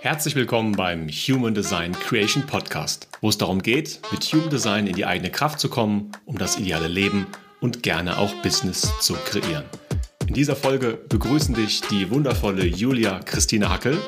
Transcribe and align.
Herzlich 0.00 0.36
willkommen 0.36 0.72
beim 0.72 1.08
Human 1.08 1.54
Design 1.54 1.92
Creation 1.92 2.46
Podcast, 2.46 3.08
wo 3.20 3.28
es 3.28 3.36
darum 3.36 3.62
geht, 3.62 4.00
mit 4.12 4.22
Human 4.32 4.48
Design 4.48 4.86
in 4.86 4.94
die 4.94 5.04
eigene 5.04 5.30
Kraft 5.30 5.58
zu 5.58 5.68
kommen, 5.68 6.12
um 6.24 6.38
das 6.38 6.58
ideale 6.58 6.88
Leben 6.88 7.26
und 7.60 7.82
gerne 7.82 8.18
auch 8.18 8.32
Business 8.42 8.92
zu 9.00 9.14
kreieren. 9.14 9.64
In 10.26 10.34
dieser 10.34 10.56
Folge 10.56 10.98
begrüßen 11.08 11.54
dich 11.54 11.80
die 11.82 12.10
wundervolle 12.10 12.64
Julia 12.64 13.20
Christine 13.20 13.68
Hackel. 13.68 13.98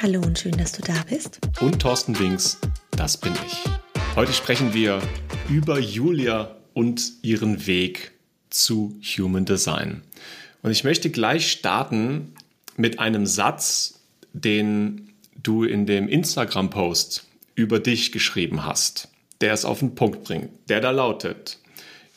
Hallo 0.00 0.20
und 0.20 0.38
schön, 0.38 0.56
dass 0.56 0.72
du 0.72 0.82
da 0.82 1.02
bist. 1.08 1.40
Und 1.60 1.80
Thorsten 1.80 2.18
Winks, 2.18 2.58
das 2.92 3.16
bin 3.16 3.32
ich. 3.46 3.64
Heute 4.16 4.32
sprechen 4.32 4.72
wir 4.72 5.00
über 5.48 5.78
Julia 5.78 6.56
und 6.74 7.12
ihren 7.22 7.66
Weg 7.66 8.12
zu 8.50 9.00
Human 9.02 9.44
Design. 9.44 10.02
Und 10.62 10.70
ich 10.70 10.84
möchte 10.84 11.10
gleich 11.10 11.50
starten 11.50 12.34
mit 12.76 12.98
einem 12.98 13.26
Satz, 13.26 13.99
den 14.32 15.12
du 15.42 15.64
in 15.64 15.86
dem 15.86 16.08
Instagram-Post 16.08 17.26
über 17.54 17.80
dich 17.80 18.12
geschrieben 18.12 18.64
hast, 18.64 19.08
der 19.40 19.52
es 19.52 19.64
auf 19.64 19.80
den 19.80 19.94
Punkt 19.94 20.24
bringt, 20.24 20.50
der 20.68 20.80
da 20.80 20.90
lautet, 20.90 21.58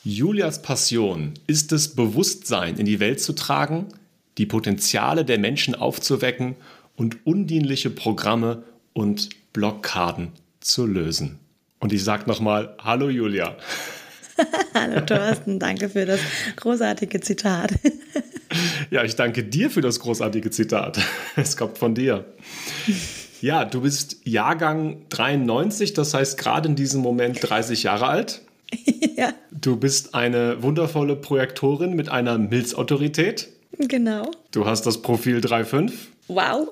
Julias 0.03 0.61
Passion 0.61 1.33
ist 1.47 1.71
es, 1.71 1.95
Bewusstsein 1.95 2.77
in 2.77 2.85
die 2.85 2.99
Welt 2.99 3.21
zu 3.21 3.33
tragen, 3.33 3.87
die 4.37 4.45
Potenziale 4.45 5.23
der 5.23 5.39
Menschen 5.39 5.75
aufzuwecken 5.75 6.55
und 6.97 7.25
undienliche 7.25 7.89
Programme 7.89 8.63
und 8.91 9.29
Blockaden 9.53 10.33
zu 10.59 10.85
lösen. 10.85 11.39
Und 11.79 11.93
ich 11.93 12.03
sage 12.03 12.27
nochmal, 12.27 12.75
hallo 12.79 13.09
Julia. 13.09 13.55
hallo 14.73 15.01
Thorsten, 15.01 15.59
danke 15.59 15.89
für 15.89 16.05
das 16.05 16.19
großartige 16.55 17.21
Zitat. 17.21 17.71
Ja, 18.91 19.03
ich 19.03 19.15
danke 19.15 19.43
dir 19.43 19.69
für 19.69 19.81
das 19.81 19.99
großartige 19.99 20.49
Zitat. 20.51 20.99
Es 21.35 21.57
kommt 21.57 21.77
von 21.77 21.95
dir. 21.95 22.25
Ja, 23.41 23.65
du 23.65 23.81
bist 23.81 24.17
Jahrgang 24.23 25.01
93, 25.09 25.93
das 25.93 26.13
heißt 26.13 26.37
gerade 26.37 26.69
in 26.69 26.75
diesem 26.75 27.01
Moment 27.01 27.39
30 27.41 27.83
Jahre 27.83 28.07
alt. 28.07 28.41
Ja. 29.15 29.31
Du 29.51 29.77
bist 29.77 30.15
eine 30.15 30.63
wundervolle 30.63 31.15
Projektorin 31.15 31.93
mit 31.93 32.09
einer 32.09 32.39
Milzautorität. 32.39 33.49
Genau. 33.77 34.31
Du 34.51 34.65
hast 34.65 34.87
das 34.87 35.03
Profil 35.03 35.37
3.5. 35.37 35.91
Wow. 36.27 36.69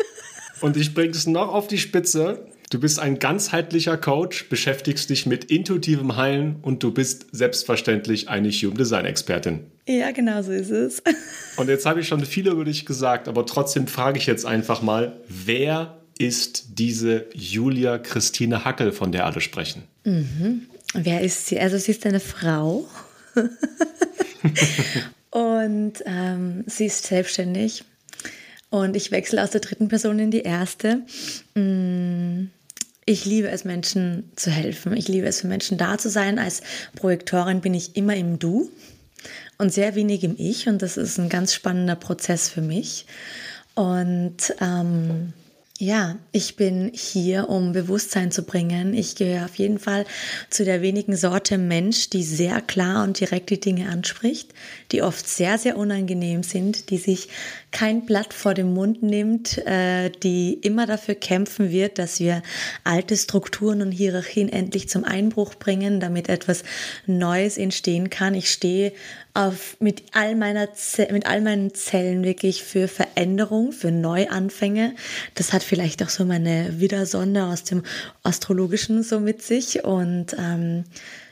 Und 0.60 0.76
ich 0.76 0.94
bringe 0.94 1.12
es 1.12 1.28
noch 1.28 1.54
auf 1.54 1.68
die 1.68 1.78
Spitze. 1.78 2.44
Du 2.70 2.80
bist 2.80 2.98
ein 2.98 3.20
ganzheitlicher 3.20 3.96
Coach, 3.96 4.48
beschäftigst 4.48 5.08
dich 5.08 5.24
mit 5.24 5.44
intuitivem 5.44 6.16
Heilen 6.16 6.56
und 6.62 6.82
du 6.82 6.92
bist 6.92 7.26
selbstverständlich 7.30 8.28
eine 8.28 8.50
Human 8.50 8.76
Design 8.76 9.04
Expertin. 9.04 9.60
Ja, 9.86 10.10
genau 10.10 10.42
so 10.42 10.50
ist 10.50 10.70
es. 10.70 11.00
Und 11.56 11.68
jetzt 11.68 11.86
habe 11.86 12.00
ich 12.00 12.08
schon 12.08 12.24
viel 12.24 12.48
über 12.48 12.64
dich 12.64 12.86
gesagt, 12.86 13.28
aber 13.28 13.46
trotzdem 13.46 13.86
frage 13.86 14.18
ich 14.18 14.26
jetzt 14.26 14.44
einfach 14.44 14.82
mal, 14.82 15.20
wer 15.28 16.02
ist 16.18 16.78
diese 16.78 17.26
Julia 17.34 17.98
Christine 17.98 18.64
Hackel, 18.64 18.90
von 18.90 19.12
der 19.12 19.26
alle 19.26 19.40
sprechen? 19.40 19.84
Mhm. 20.04 20.66
Wer 20.92 21.20
ist 21.20 21.46
sie? 21.46 21.60
Also 21.60 21.78
sie 21.78 21.92
ist 21.92 22.04
eine 22.04 22.20
Frau 22.20 22.88
und 25.30 25.92
ähm, 26.04 26.64
sie 26.66 26.86
ist 26.86 27.04
selbstständig 27.04 27.84
und 28.70 28.96
ich 28.96 29.10
wechsle 29.10 29.42
aus 29.42 29.50
der 29.50 29.60
dritten 29.60 29.88
Person 29.88 30.18
in 30.18 30.30
die 30.30 30.42
erste. 30.42 31.02
Mm, 31.54 32.46
ich 33.06 33.24
liebe 33.24 33.48
es, 33.48 33.64
Menschen 33.64 34.30
zu 34.34 34.50
helfen. 34.50 34.96
Ich 34.96 35.06
liebe 35.06 35.26
es, 35.28 35.40
für 35.40 35.46
Menschen 35.46 35.78
da 35.78 35.96
zu 35.96 36.10
sein. 36.10 36.38
Als 36.38 36.60
Projektorin 36.96 37.60
bin 37.60 37.72
ich 37.72 37.96
immer 37.96 38.16
im 38.16 38.38
Du 38.38 38.70
und 39.58 39.72
sehr 39.72 39.94
wenig 39.94 40.24
im 40.24 40.34
Ich. 40.36 40.68
Und 40.68 40.82
das 40.82 40.96
ist 40.96 41.16
ein 41.18 41.28
ganz 41.28 41.54
spannender 41.54 41.94
Prozess 41.94 42.48
für 42.48 42.62
mich. 42.62 43.06
Und 43.74 44.54
ähm, 44.60 45.32
ja, 45.78 46.16
ich 46.32 46.56
bin 46.56 46.90
hier, 46.94 47.48
um 47.50 47.72
Bewusstsein 47.72 48.30
zu 48.30 48.42
bringen. 48.42 48.94
Ich 48.94 49.14
gehöre 49.14 49.44
auf 49.44 49.56
jeden 49.56 49.78
Fall 49.78 50.06
zu 50.48 50.64
der 50.64 50.80
wenigen 50.80 51.16
Sorte 51.16 51.58
Mensch, 51.58 52.08
die 52.08 52.22
sehr 52.22 52.62
klar 52.62 53.04
und 53.04 53.20
direkt 53.20 53.50
die 53.50 53.60
Dinge 53.60 53.90
anspricht, 53.90 54.54
die 54.90 55.02
oft 55.02 55.28
sehr, 55.28 55.58
sehr 55.58 55.76
unangenehm 55.76 56.42
sind, 56.42 56.88
die 56.88 56.96
sich 56.96 57.28
kein 57.72 58.06
Blatt 58.06 58.32
vor 58.32 58.54
dem 58.54 58.72
Mund 58.72 59.02
nimmt, 59.02 59.58
äh, 59.66 60.10
die 60.10 60.54
immer 60.54 60.86
dafür 60.86 61.14
kämpfen 61.14 61.70
wird, 61.70 61.98
dass 61.98 62.20
wir 62.20 62.42
alte 62.84 63.16
Strukturen 63.16 63.82
und 63.82 63.92
Hierarchien 63.92 64.48
endlich 64.48 64.88
zum 64.88 65.04
Einbruch 65.04 65.56
bringen, 65.56 66.00
damit 66.00 66.28
etwas 66.28 66.64
Neues 67.06 67.58
entstehen 67.58 68.08
kann. 68.08 68.34
Ich 68.34 68.50
stehe 68.50 68.92
auf, 69.34 69.76
mit, 69.80 70.04
all 70.12 70.34
meiner 70.36 70.68
mit 71.10 71.26
all 71.26 71.42
meinen 71.42 71.74
Zellen 71.74 72.24
wirklich 72.24 72.62
für 72.62 72.88
Veränderung, 72.88 73.72
für 73.72 73.90
Neuanfänge. 73.90 74.94
Das 75.34 75.52
hat 75.52 75.62
vielleicht 75.62 76.02
auch 76.02 76.08
so 76.08 76.24
meine 76.24 76.80
Widersonne 76.80 77.46
aus 77.46 77.64
dem 77.64 77.82
Astrologischen 78.22 79.02
so 79.02 79.20
mit 79.20 79.42
sich. 79.42 79.84
Und 79.84 80.34
ähm, 80.38 80.84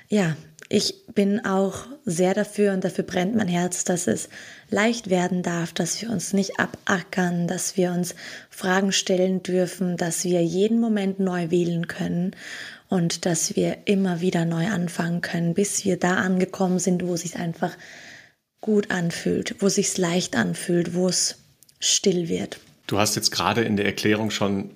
ja, 0.08 0.36
ich 0.68 1.06
bin 1.14 1.44
auch 1.46 1.86
sehr 2.04 2.34
dafür 2.34 2.72
und 2.72 2.84
dafür 2.84 3.04
brennt 3.04 3.34
mein 3.34 3.48
Herz, 3.48 3.84
dass 3.84 4.06
es 4.06 4.28
leicht 4.68 5.10
werden 5.10 5.42
darf, 5.42 5.72
dass 5.72 6.00
wir 6.02 6.10
uns 6.10 6.32
nicht 6.32 6.58
abackern, 6.58 7.48
dass 7.48 7.76
wir 7.76 7.92
uns 7.92 8.14
Fragen 8.50 8.92
stellen 8.92 9.42
dürfen, 9.42 9.96
dass 9.96 10.24
wir 10.24 10.42
jeden 10.44 10.80
Moment 10.80 11.18
neu 11.18 11.50
wählen 11.50 11.88
können 11.88 12.36
und 12.88 13.24
dass 13.26 13.56
wir 13.56 13.78
immer 13.86 14.20
wieder 14.20 14.44
neu 14.44 14.68
anfangen 14.68 15.20
können, 15.20 15.54
bis 15.54 15.84
wir 15.84 15.98
da 15.98 16.16
angekommen 16.16 16.78
sind, 16.78 17.06
wo 17.06 17.14
es 17.14 17.22
sich 17.22 17.36
einfach 17.36 17.76
gut 18.60 18.90
anfühlt, 18.90 19.56
wo 19.60 19.66
es 19.66 19.76
sich 19.76 19.96
leicht 19.96 20.36
anfühlt, 20.36 20.94
wo 20.94 21.08
es 21.08 21.38
still 21.80 22.28
wird. 22.28 22.60
Du 22.86 22.98
hast 22.98 23.16
jetzt 23.16 23.30
gerade 23.30 23.62
in 23.62 23.76
der 23.76 23.86
Erklärung 23.86 24.30
schon 24.30 24.70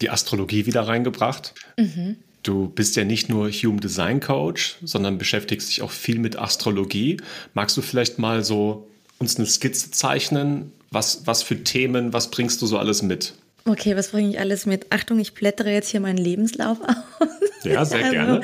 die 0.00 0.10
Astrologie 0.10 0.66
wieder 0.66 0.82
reingebracht. 0.82 1.54
Mhm. 1.78 2.16
Du 2.46 2.68
bist 2.68 2.94
ja 2.94 3.02
nicht 3.02 3.28
nur 3.28 3.50
Human 3.50 3.80
Design 3.80 4.20
Coach, 4.20 4.76
sondern 4.84 5.18
beschäftigst 5.18 5.68
dich 5.68 5.82
auch 5.82 5.90
viel 5.90 6.20
mit 6.20 6.38
Astrologie. 6.38 7.16
Magst 7.54 7.76
du 7.76 7.82
vielleicht 7.82 8.20
mal 8.20 8.44
so 8.44 8.86
uns 9.18 9.36
eine 9.36 9.46
Skizze 9.46 9.90
zeichnen? 9.90 10.70
Was, 10.92 11.26
was 11.26 11.42
für 11.42 11.64
Themen, 11.64 12.12
was 12.12 12.30
bringst 12.30 12.62
du 12.62 12.66
so 12.66 12.78
alles 12.78 13.02
mit? 13.02 13.34
Okay, 13.64 13.96
was 13.96 14.10
bringe 14.10 14.30
ich 14.30 14.38
alles 14.38 14.64
mit? 14.64 14.92
Achtung, 14.92 15.18
ich 15.18 15.34
blättere 15.34 15.72
jetzt 15.72 15.88
hier 15.88 15.98
meinen 15.98 16.18
Lebenslauf 16.18 16.78
aus. 17.18 17.28
Ja, 17.64 17.84
sehr 17.84 18.04
also, 18.04 18.10
gerne. 18.10 18.40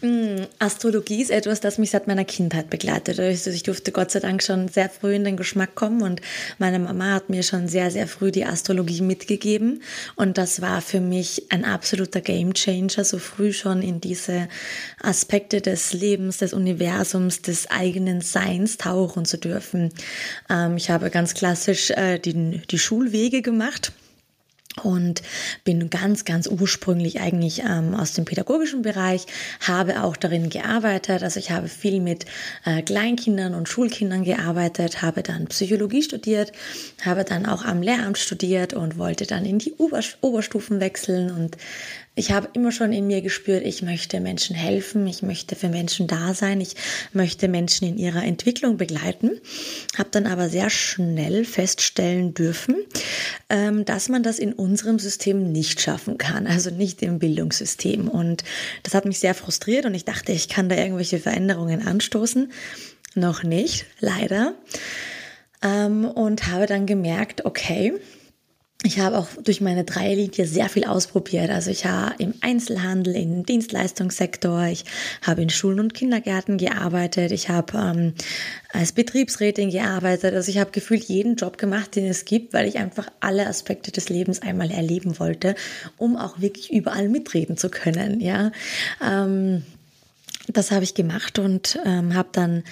Mh, 0.00 0.46
Astrologie 0.58 1.22
ist 1.22 1.30
etwas, 1.30 1.60
das 1.60 1.78
mich 1.78 1.90
seit 1.90 2.06
meiner 2.06 2.24
Kindheit 2.24 2.70
begleitet. 2.70 3.18
Also 3.20 3.50
ich 3.50 3.62
durfte 3.62 3.92
Gott 3.92 4.10
sei 4.10 4.20
Dank 4.20 4.42
schon 4.42 4.68
sehr 4.68 4.88
früh 4.88 5.14
in 5.14 5.24
den 5.24 5.36
Geschmack 5.36 5.74
kommen 5.74 6.02
und 6.02 6.20
meine 6.58 6.78
Mama 6.78 7.14
hat 7.14 7.30
mir 7.30 7.42
schon 7.42 7.68
sehr, 7.68 7.90
sehr 7.90 8.06
früh 8.06 8.30
die 8.30 8.44
Astrologie 8.44 9.02
mitgegeben. 9.02 9.82
Und 10.16 10.38
das 10.38 10.60
war 10.60 10.80
für 10.80 11.00
mich 11.00 11.46
ein 11.50 11.64
absoluter 11.64 12.20
Gamechanger, 12.20 13.04
so 13.04 13.18
früh 13.18 13.52
schon 13.52 13.82
in 13.82 14.00
diese 14.00 14.48
Aspekte 15.00 15.60
des 15.60 15.92
Lebens, 15.92 16.38
des 16.38 16.52
Universums, 16.52 17.42
des 17.42 17.70
eigenen 17.70 18.20
Seins 18.20 18.76
tauchen 18.76 19.24
zu 19.24 19.38
dürfen. 19.38 19.92
Ähm, 20.50 20.76
ich 20.76 20.90
habe 20.90 21.10
ganz 21.10 21.34
klassisch 21.34 21.90
äh, 21.90 22.18
die, 22.18 22.62
die 22.70 22.78
Schulwege 22.78 23.42
gemacht 23.42 23.92
und 24.82 25.22
bin 25.64 25.90
ganz, 25.90 26.24
ganz 26.24 26.46
ursprünglich 26.46 27.20
eigentlich 27.20 27.62
ähm, 27.62 27.94
aus 27.94 28.12
dem 28.12 28.24
pädagogischen 28.24 28.82
Bereich, 28.82 29.26
habe 29.60 30.02
auch 30.02 30.16
darin 30.16 30.50
gearbeitet. 30.50 31.22
Also 31.22 31.40
ich 31.40 31.50
habe 31.50 31.68
viel 31.68 32.00
mit 32.00 32.26
äh, 32.64 32.82
Kleinkindern 32.82 33.54
und 33.54 33.68
Schulkindern 33.68 34.24
gearbeitet, 34.24 35.02
habe 35.02 35.22
dann 35.22 35.46
Psychologie 35.46 36.02
studiert, 36.02 36.52
habe 37.04 37.24
dann 37.24 37.46
auch 37.46 37.64
am 37.64 37.82
Lehramt 37.82 38.18
studiert 38.18 38.74
und 38.74 38.98
wollte 38.98 39.26
dann 39.26 39.44
in 39.44 39.58
die 39.58 39.74
Ober 39.78 40.00
Oberstufen 40.20 40.80
wechseln 40.80 41.30
und 41.30 41.56
ich 42.18 42.32
habe 42.32 42.48
immer 42.54 42.72
schon 42.72 42.94
in 42.94 43.06
mir 43.06 43.20
gespürt, 43.20 43.62
ich 43.64 43.82
möchte 43.82 44.20
Menschen 44.20 44.56
helfen, 44.56 45.06
ich 45.06 45.20
möchte 45.20 45.54
für 45.54 45.68
Menschen 45.68 46.06
da 46.06 46.32
sein, 46.32 46.62
ich 46.62 46.74
möchte 47.12 47.46
Menschen 47.46 47.86
in 47.86 47.98
ihrer 47.98 48.24
Entwicklung 48.24 48.78
begleiten. 48.78 49.38
Habe 49.98 50.08
dann 50.12 50.26
aber 50.26 50.48
sehr 50.48 50.70
schnell 50.70 51.44
feststellen 51.44 52.32
dürfen, 52.32 52.76
ähm, 53.50 53.84
dass 53.84 54.08
man 54.08 54.22
das 54.22 54.38
in 54.38 54.54
unserem 54.54 54.98
System 54.98 55.52
nicht 55.52 55.82
schaffen 55.82 56.16
kann, 56.16 56.46
also 56.46 56.70
nicht 56.70 57.02
im 57.02 57.18
Bildungssystem. 57.18 58.08
Und 58.08 58.44
das 58.82 58.94
hat 58.94 59.04
mich 59.04 59.18
sehr 59.18 59.34
frustriert 59.34 59.84
und 59.84 59.94
ich 59.94 60.06
dachte, 60.06 60.32
ich 60.32 60.48
kann 60.48 60.70
da 60.70 60.76
irgendwelche 60.76 61.18
Veränderungen 61.18 61.86
anstoßen. 61.86 62.50
Noch 63.14 63.42
nicht, 63.42 63.84
leider. 64.00 64.54
Ähm, 65.62 66.06
und 66.06 66.46
habe 66.46 66.64
dann 66.64 66.86
gemerkt, 66.86 67.44
okay, 67.44 67.92
ich 68.86 69.00
habe 69.00 69.18
auch 69.18 69.26
durch 69.42 69.60
meine 69.60 69.82
Dreierlinie 69.82 70.46
sehr 70.46 70.68
viel 70.68 70.84
ausprobiert. 70.84 71.50
Also 71.50 71.70
ich 71.70 71.86
habe 71.86 72.14
im 72.18 72.34
Einzelhandel, 72.40 73.16
im 73.16 73.44
Dienstleistungssektor, 73.44 74.64
ich 74.66 74.84
habe 75.22 75.42
in 75.42 75.50
Schulen 75.50 75.80
und 75.80 75.92
Kindergärten 75.92 76.56
gearbeitet, 76.56 77.32
ich 77.32 77.48
habe 77.48 77.76
ähm, 77.76 78.14
als 78.72 78.92
Betriebsrätin 78.92 79.70
gearbeitet. 79.70 80.34
Also 80.34 80.50
ich 80.50 80.58
habe 80.58 80.70
gefühlt 80.70 81.04
jeden 81.04 81.34
Job 81.34 81.58
gemacht, 81.58 81.96
den 81.96 82.06
es 82.06 82.24
gibt, 82.24 82.52
weil 82.54 82.68
ich 82.68 82.78
einfach 82.78 83.08
alle 83.18 83.48
Aspekte 83.48 83.90
des 83.90 84.08
Lebens 84.08 84.40
einmal 84.40 84.70
erleben 84.70 85.18
wollte, 85.18 85.56
um 85.96 86.16
auch 86.16 86.40
wirklich 86.40 86.72
überall 86.72 87.08
mitreden 87.08 87.56
zu 87.56 87.68
können. 87.68 88.20
Ja, 88.20 88.52
ähm, 89.04 89.64
das 90.46 90.70
habe 90.70 90.84
ich 90.84 90.94
gemacht 90.94 91.40
und 91.40 91.80
ähm, 91.84 92.14
habe 92.14 92.28
dann 92.30 92.62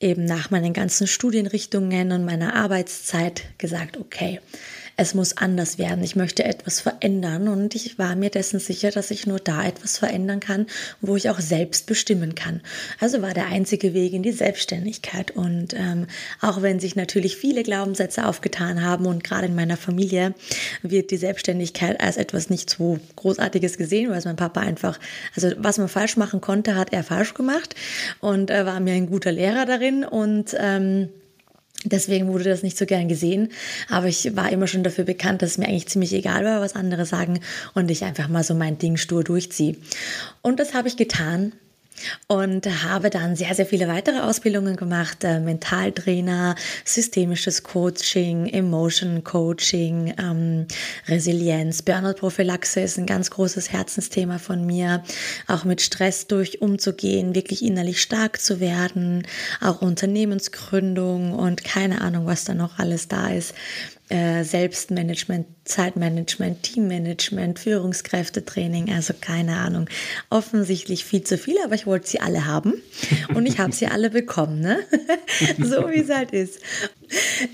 eben 0.00 0.24
nach 0.24 0.50
meinen 0.50 0.72
ganzen 0.72 1.08
Studienrichtungen 1.08 2.12
und 2.12 2.24
meiner 2.24 2.54
Arbeitszeit 2.54 3.42
gesagt, 3.58 3.96
okay, 3.96 4.38
es 5.00 5.14
muss 5.14 5.36
anders 5.36 5.78
werden. 5.78 6.02
Ich 6.02 6.16
möchte 6.16 6.44
etwas 6.44 6.80
verändern 6.80 7.46
und 7.46 7.76
ich 7.76 8.00
war 8.00 8.16
mir 8.16 8.30
dessen 8.30 8.58
sicher, 8.58 8.90
dass 8.90 9.12
ich 9.12 9.28
nur 9.28 9.38
da 9.38 9.64
etwas 9.64 9.96
verändern 9.96 10.40
kann, 10.40 10.66
wo 11.00 11.14
ich 11.14 11.30
auch 11.30 11.38
selbst 11.38 11.86
bestimmen 11.86 12.34
kann. 12.34 12.62
Also 12.98 13.22
war 13.22 13.32
der 13.32 13.46
einzige 13.46 13.94
Weg 13.94 14.12
in 14.12 14.24
die 14.24 14.32
Selbstständigkeit. 14.32 15.30
Und 15.30 15.72
ähm, 15.74 16.08
auch 16.40 16.62
wenn 16.62 16.80
sich 16.80 16.96
natürlich 16.96 17.36
viele 17.36 17.62
Glaubenssätze 17.62 18.26
aufgetan 18.26 18.84
haben 18.84 19.06
und 19.06 19.22
gerade 19.22 19.46
in 19.46 19.54
meiner 19.54 19.76
Familie 19.76 20.34
wird 20.82 21.12
die 21.12 21.16
Selbstständigkeit 21.16 22.00
als 22.00 22.16
etwas 22.16 22.50
nicht 22.50 22.68
so 22.68 22.98
Großartiges 23.14 23.78
gesehen, 23.78 24.10
weil 24.10 24.20
mein 24.24 24.34
Papa 24.34 24.62
einfach, 24.62 24.98
also 25.36 25.52
was 25.58 25.78
man 25.78 25.88
falsch 25.88 26.16
machen 26.16 26.40
konnte, 26.40 26.74
hat 26.74 26.92
er 26.92 27.04
falsch 27.04 27.34
gemacht 27.34 27.76
und 28.18 28.50
äh, 28.50 28.66
war 28.66 28.80
mir 28.80 28.94
ein 28.94 29.08
guter 29.08 29.30
Lehrer 29.30 29.64
darin 29.64 30.02
und 30.02 30.56
ähm, 30.58 31.10
Deswegen 31.84 32.26
wurde 32.28 32.44
das 32.44 32.64
nicht 32.64 32.76
so 32.76 32.86
gern 32.86 33.08
gesehen, 33.08 33.50
aber 33.88 34.06
ich 34.06 34.34
war 34.34 34.50
immer 34.50 34.66
schon 34.66 34.82
dafür 34.82 35.04
bekannt, 35.04 35.42
dass 35.42 35.52
es 35.52 35.58
mir 35.58 35.68
eigentlich 35.68 35.88
ziemlich 35.88 36.12
egal 36.12 36.44
war, 36.44 36.60
was 36.60 36.74
andere 36.74 37.06
sagen 37.06 37.38
und 37.74 37.90
ich 37.90 38.04
einfach 38.04 38.28
mal 38.28 38.42
so 38.42 38.54
mein 38.54 38.78
Ding 38.78 38.96
stur 38.96 39.22
durchziehe. 39.22 39.76
Und 40.42 40.58
das 40.58 40.74
habe 40.74 40.88
ich 40.88 40.96
getan 40.96 41.52
und 42.26 42.66
habe 42.84 43.10
dann 43.10 43.36
sehr, 43.36 43.54
sehr 43.54 43.66
viele 43.66 43.88
weitere 43.88 44.20
Ausbildungen 44.20 44.76
gemacht. 44.76 45.24
Äh, 45.24 45.40
Mentaltrainer, 45.40 46.54
systemisches 46.84 47.62
Coaching, 47.62 48.46
Emotion 48.46 49.24
Coaching, 49.24 50.14
ähm, 50.18 50.66
Resilienz, 51.06 51.82
Burnout-Prophylaxe 51.82 52.80
ist 52.80 52.98
ein 52.98 53.06
ganz 53.06 53.30
großes 53.30 53.72
Herzensthema 53.72 54.38
von 54.38 54.64
mir. 54.66 55.02
Auch 55.46 55.64
mit 55.64 55.80
Stress 55.80 56.26
durch 56.26 56.60
umzugehen, 56.60 57.34
wirklich 57.34 57.64
innerlich 57.64 58.00
stark 58.00 58.40
zu 58.40 58.60
werden, 58.60 59.26
auch 59.60 59.82
Unternehmensgründung 59.82 61.32
und 61.32 61.64
keine 61.64 62.00
Ahnung, 62.00 62.26
was 62.26 62.44
da 62.44 62.54
noch 62.54 62.78
alles 62.78 63.08
da 63.08 63.28
ist. 63.28 63.54
Äh, 64.10 64.42
Selbstmanagement, 64.42 65.46
Zeitmanagement, 65.64 66.62
Teammanagement, 66.62 67.58
Führungskräftetraining, 67.58 68.90
also 68.90 69.12
keine 69.20 69.58
Ahnung. 69.58 69.86
Offensichtlich 70.30 71.04
viel 71.04 71.24
zu 71.24 71.36
viel, 71.36 71.56
aber 71.62 71.74
ich 71.74 71.86
wollte 71.86 72.08
sie 72.08 72.20
alle 72.20 72.46
haben 72.46 72.72
und 73.34 73.44
ich 73.44 73.58
habe 73.58 73.72
sie 73.72 73.86
alle 73.88 74.08
bekommen, 74.08 74.60
ne? 74.60 74.78
so 75.58 75.90
wie 75.90 76.00
es 76.00 76.08
halt 76.08 76.30
ist. 76.30 76.60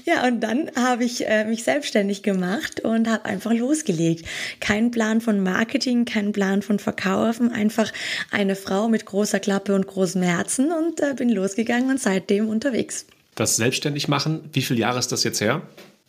Ja, 0.04 0.28
und 0.28 0.40
dann 0.40 0.70
habe 0.76 1.02
ich 1.02 1.26
äh, 1.26 1.44
mich 1.44 1.64
selbstständig 1.64 2.22
gemacht 2.22 2.78
und 2.80 3.08
habe 3.10 3.24
einfach 3.24 3.52
losgelegt. 3.52 4.24
Kein 4.60 4.92
Plan 4.92 5.20
von 5.20 5.40
Marketing, 5.42 6.04
kein 6.04 6.30
Plan 6.30 6.62
von 6.62 6.78
Verkaufen, 6.78 7.50
einfach 7.50 7.92
eine 8.30 8.54
Frau 8.54 8.88
mit 8.88 9.06
großer 9.06 9.40
Klappe 9.40 9.74
und 9.74 9.88
großem 9.88 10.22
Herzen 10.22 10.70
und 10.70 11.00
äh, 11.00 11.14
bin 11.14 11.30
losgegangen 11.30 11.90
und 11.90 12.00
seitdem 12.00 12.48
unterwegs. 12.48 13.06
Das 13.34 13.56
selbstständig 13.56 14.06
machen, 14.06 14.48
wie 14.52 14.62
viele 14.62 14.78
Jahre 14.78 15.00
ist 15.00 15.10
das 15.10 15.24
jetzt 15.24 15.40
her? 15.40 15.62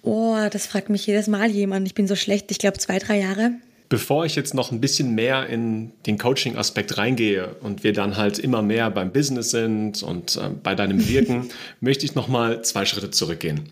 Oh, 0.05 0.37
das 0.51 0.67
fragt 0.67 0.89
mich 0.89 1.07
jedes 1.07 1.27
Mal 1.27 1.49
jemand. 1.49 1.87
Ich 1.87 1.95
bin 1.95 2.07
so 2.07 2.15
schlecht. 2.15 2.51
Ich 2.51 2.59
glaube 2.59 2.77
zwei, 2.77 2.99
drei 2.99 3.19
Jahre. 3.19 3.51
Bevor 3.89 4.25
ich 4.25 4.35
jetzt 4.35 4.53
noch 4.53 4.71
ein 4.71 4.81
bisschen 4.81 5.13
mehr 5.13 5.47
in 5.47 5.91
den 6.05 6.17
Coaching-Aspekt 6.17 6.97
reingehe 6.97 7.55
und 7.61 7.83
wir 7.83 7.93
dann 7.93 8.15
halt 8.15 8.39
immer 8.39 8.61
mehr 8.61 8.89
beim 8.89 9.11
Business 9.11 9.51
sind 9.51 10.01
und 10.03 10.37
äh, 10.37 10.49
bei 10.61 10.75
deinem 10.75 11.07
Wirken, 11.07 11.49
möchte 11.81 12.05
ich 12.05 12.15
noch 12.15 12.27
mal 12.27 12.63
zwei 12.63 12.85
Schritte 12.85 13.11
zurückgehen. 13.11 13.69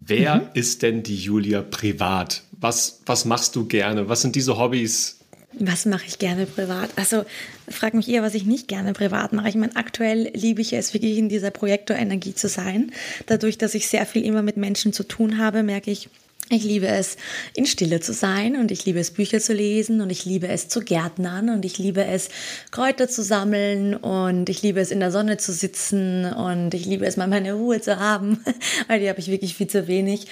Wer 0.00 0.36
mhm. 0.36 0.42
ist 0.54 0.82
denn 0.82 1.02
die 1.02 1.16
Julia 1.16 1.62
privat? 1.62 2.42
Was, 2.52 3.00
was 3.06 3.24
machst 3.24 3.56
du 3.56 3.66
gerne? 3.66 4.08
Was 4.08 4.22
sind 4.22 4.36
diese 4.36 4.58
Hobbys? 4.58 5.20
Was 5.58 5.86
mache 5.86 6.04
ich 6.06 6.18
gerne 6.18 6.46
privat? 6.46 6.90
Also 6.96 7.24
frag 7.68 7.94
mich 7.94 8.08
eher, 8.08 8.22
was 8.22 8.34
ich 8.34 8.44
nicht 8.44 8.68
gerne 8.68 8.92
privat 8.92 9.32
mache. 9.32 9.48
Ich 9.48 9.54
meine, 9.54 9.76
aktuell 9.76 10.30
liebe 10.34 10.60
ich 10.60 10.72
es 10.72 10.94
wirklich 10.94 11.16
in 11.16 11.28
dieser 11.28 11.50
Projektorenergie 11.50 12.34
zu 12.34 12.48
sein. 12.48 12.92
Dadurch, 13.26 13.58
dass 13.58 13.74
ich 13.74 13.88
sehr 13.88 14.06
viel 14.06 14.24
immer 14.24 14.42
mit 14.42 14.56
Menschen 14.56 14.92
zu 14.92 15.04
tun 15.04 15.38
habe, 15.38 15.62
merke 15.62 15.90
ich, 15.90 16.08
ich 16.50 16.62
liebe 16.62 16.86
es, 16.86 17.16
in 17.54 17.64
Stille 17.64 18.00
zu 18.00 18.12
sein 18.12 18.56
und 18.56 18.70
ich 18.70 18.84
liebe 18.84 19.00
es, 19.00 19.10
Bücher 19.10 19.40
zu 19.40 19.54
lesen 19.54 20.02
und 20.02 20.10
ich 20.10 20.26
liebe 20.26 20.46
es 20.46 20.68
zu 20.68 20.80
gärtnern 20.80 21.48
und 21.48 21.64
ich 21.64 21.78
liebe 21.78 22.04
es, 22.04 22.28
Kräuter 22.70 23.08
zu 23.08 23.22
sammeln 23.22 23.94
und 23.94 24.50
ich 24.50 24.60
liebe 24.60 24.78
es, 24.78 24.90
in 24.90 25.00
der 25.00 25.10
Sonne 25.10 25.38
zu 25.38 25.52
sitzen 25.52 26.26
und 26.26 26.74
ich 26.74 26.84
liebe 26.84 27.06
es, 27.06 27.16
mal 27.16 27.28
meine 27.28 27.54
Ruhe 27.54 27.80
zu 27.80 27.98
haben, 27.98 28.44
weil 28.88 29.00
die 29.00 29.08
habe 29.08 29.20
ich 29.20 29.28
wirklich 29.28 29.54
viel 29.54 29.68
zu 29.68 29.86
wenig. 29.86 30.26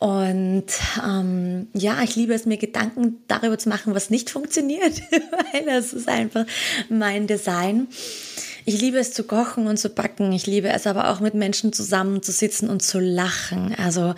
Und 0.00 0.64
ähm, 1.06 1.68
ja, 1.74 2.02
ich 2.02 2.16
liebe 2.16 2.34
es, 2.34 2.44
mir 2.44 2.56
Gedanken 2.56 3.22
darüber 3.28 3.56
zu 3.56 3.68
machen, 3.68 3.94
was 3.94 4.10
nicht 4.10 4.30
funktioniert, 4.30 5.00
weil 5.52 5.64
das 5.64 5.92
ist 5.92 6.08
einfach 6.08 6.44
mein 6.88 7.28
Design. 7.28 7.86
Ich 8.64 8.80
liebe 8.80 8.98
es 8.98 9.12
zu 9.12 9.24
kochen 9.24 9.66
und 9.66 9.76
zu 9.76 9.90
backen. 9.90 10.32
Ich 10.32 10.46
liebe 10.46 10.68
es 10.68 10.86
aber 10.86 11.10
auch 11.10 11.20
mit 11.20 11.34
Menschen 11.34 11.72
zusammenzusitzen 11.72 12.68
und 12.68 12.82
zu 12.82 13.00
lachen. 13.00 13.74
Also 13.76 14.14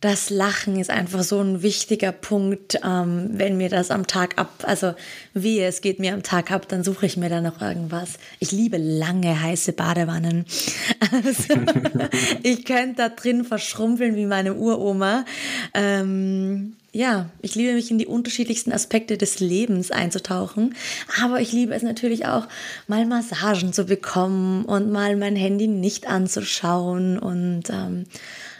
das 0.00 0.30
Lachen 0.30 0.78
ist 0.78 0.90
einfach 0.90 1.24
so 1.24 1.40
ein 1.40 1.62
wichtiger 1.62 2.12
Punkt. 2.12 2.78
Ähm, 2.84 3.30
wenn 3.32 3.56
mir 3.56 3.68
das 3.68 3.90
am 3.90 4.06
Tag 4.06 4.38
ab, 4.38 4.62
also 4.62 4.94
wie 5.34 5.60
es 5.60 5.80
geht 5.80 5.98
mir 5.98 6.14
am 6.14 6.22
Tag 6.22 6.52
ab, 6.52 6.68
dann 6.68 6.84
suche 6.84 7.06
ich 7.06 7.16
mir 7.16 7.28
da 7.28 7.40
noch 7.40 7.60
irgendwas. 7.60 8.14
Ich 8.38 8.52
liebe 8.52 8.76
lange 8.76 9.42
heiße 9.42 9.72
Badewannen. 9.72 10.44
Also, 11.10 11.54
ich 12.42 12.64
könnte 12.64 12.96
da 12.96 13.08
drin 13.08 13.44
verschrumpeln 13.44 14.14
wie 14.14 14.26
meine 14.26 14.54
Uroma. 14.54 15.24
Ähm, 15.74 16.76
ja, 16.92 17.30
ich 17.42 17.54
liebe 17.54 17.74
mich 17.74 17.90
in 17.90 17.98
die 17.98 18.06
unterschiedlichsten 18.06 18.72
Aspekte 18.72 19.18
des 19.18 19.40
Lebens 19.40 19.90
einzutauchen, 19.90 20.74
aber 21.22 21.40
ich 21.40 21.52
liebe 21.52 21.74
es 21.74 21.82
natürlich 21.82 22.26
auch, 22.26 22.48
mal 22.86 23.04
Massagen 23.04 23.72
zu 23.72 23.84
bekommen 23.84 24.64
und 24.64 24.90
mal 24.90 25.16
mein 25.16 25.36
Handy 25.36 25.66
nicht 25.66 26.06
anzuschauen 26.08 27.18
und 27.18 27.64
ähm, 27.70 28.06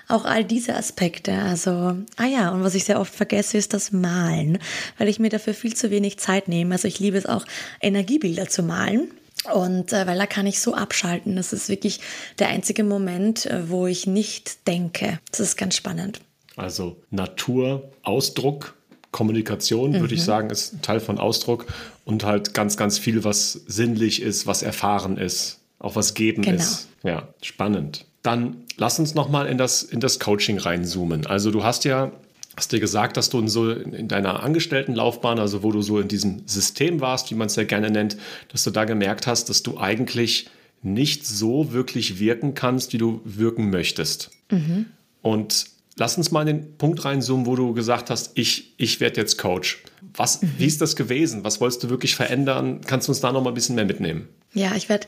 auch 0.09 0.25
all 0.25 0.45
diese 0.45 0.75
Aspekte. 0.75 1.33
Also, 1.33 1.97
ah 2.17 2.27
ja, 2.27 2.51
und 2.51 2.65
was 2.65 2.75
ich 2.75 2.85
sehr 2.85 3.01
oft 3.01 3.15
vergesse, 3.15 3.59
ist 3.59 3.75
das 3.75 3.93
Malen, 3.93 4.59
weil 4.97 5.09
ich 5.09 5.19
mir 5.19 5.29
dafür 5.29 5.55
viel 5.55 5.75
zu 5.75 5.91
wenig 5.91 6.19
Zeit 6.19 6.49
nehme. 6.49 6.75
Also 6.75 6.89
ich 6.89 6.99
liebe 6.99 7.19
es 7.19 7.27
auch, 7.27 7.45
Energiebilder 7.81 8.49
zu 8.49 8.63
malen. 8.63 9.11
Und 9.53 9.93
äh, 9.93 10.07
weil 10.07 10.19
da 10.19 10.27
kann 10.27 10.47
ich 10.47 10.61
so 10.61 10.75
abschalten. 10.75 11.37
Das 11.37 11.53
ist 11.53 11.69
wirklich 11.69 12.01
der 12.39 12.49
einzige 12.49 12.85
Moment, 12.85 13.47
äh, 13.47 13.71
wo 13.71 13.87
ich 13.87 14.07
nicht 14.07 14.67
denke. 14.67 15.21
Das 15.31 15.41
ist 15.41 15.57
ganz 15.57 15.77
spannend. 15.77 16.21
Also 16.57 16.97
Natur, 17.11 17.93
Ausdruck, 18.03 18.75
Kommunikation, 19.13 19.93
mhm. 19.93 20.01
würde 20.01 20.15
ich 20.15 20.21
mhm. 20.21 20.27
sagen, 20.27 20.51
ist 20.51 20.75
ein 20.75 20.83
Teil 20.83 21.01
von 21.01 21.19
Ausdruck 21.19 21.67
und 22.05 22.25
halt 22.25 22.53
ganz, 22.53 22.77
ganz 22.77 22.99
viel, 22.99 23.25
was 23.25 23.53
sinnlich 23.53 24.23
ist, 24.23 24.47
was 24.47 24.63
erfahren 24.63 25.17
ist, 25.17 25.61
auch 25.79 25.95
was 25.95 26.15
geben 26.15 26.43
genau. 26.43 26.57
ist. 26.57 26.89
Ja, 27.05 27.29
spannend. 27.41 28.07
Dann 28.23 28.65
lass 28.77 28.99
uns 28.99 29.15
nochmal 29.15 29.47
in 29.47 29.59
das, 29.59 29.83
in 29.83 30.01
das 30.01 30.19
Coaching 30.19 30.59
reinzoomen. 30.59 31.27
Also 31.27 31.51
du 31.51 31.65
hast 31.65 31.85
ja 31.85 32.13
hast 32.59 32.73
dir 32.73 32.81
gesagt, 32.81 33.17
dass 33.17 33.31
du 33.31 33.39
in, 33.39 33.49
so 33.49 33.71
in 33.71 34.09
deiner 34.09 34.43
Angestelltenlaufbahn, 34.43 35.39
also 35.39 35.63
wo 35.63 35.71
du 35.71 35.81
so 35.81 36.01
in 36.01 36.09
diesem 36.09 36.43
System 36.47 37.01
warst, 37.01 37.31
wie 37.31 37.37
man 37.37 37.47
es 37.47 37.55
ja 37.55 37.63
gerne 37.63 37.89
nennt, 37.89 38.17
dass 38.49 38.65
du 38.65 38.71
da 38.71 38.85
gemerkt 38.85 39.29
hast, 39.29 39.49
dass 39.49 39.63
du 39.63 39.79
eigentlich 39.79 40.51
nicht 40.83 41.25
so 41.25 41.73
wirklich 41.73 42.19
wirken 42.19 42.55
kannst, 42.55 42.93
wie 42.93 42.99
du 42.99 43.21
wirken 43.25 43.71
möchtest. 43.71 44.31
Mhm. 44.51 44.87
Und 45.23 45.67
lass 45.97 46.17
uns 46.17 46.33
mal 46.33 46.49
in 46.49 46.59
den 46.59 46.79
Punkt 46.79 47.05
reinzoomen, 47.05 47.47
wo 47.47 47.55
du 47.55 47.75
gesagt 47.75 48.11
hast, 48.11 48.33
ich, 48.35 48.75
ich 48.77 48.99
werde 49.01 49.21
jetzt 49.21 49.39
Coach. 49.39 49.83
Was. 50.15 50.41
Wie 50.43 50.67
ist 50.67 50.81
das 50.81 50.97
gewesen? 50.97 51.45
Was 51.45 51.61
wolltest 51.61 51.83
du 51.83 51.91
wirklich 51.91 52.15
verändern? 52.15 52.81
Kannst 52.87 53.09
du 53.09 53.13
uns 53.13 53.21
da 53.21 53.33
noch 53.33 53.43
mal 53.43 53.51
ein 53.51 53.55
bisschen 53.55 53.75
mehr 53.75 53.85
mitnehmen? 53.85 54.29
Ja, 54.55 54.75
ich 54.75 54.89
werde 54.89 55.07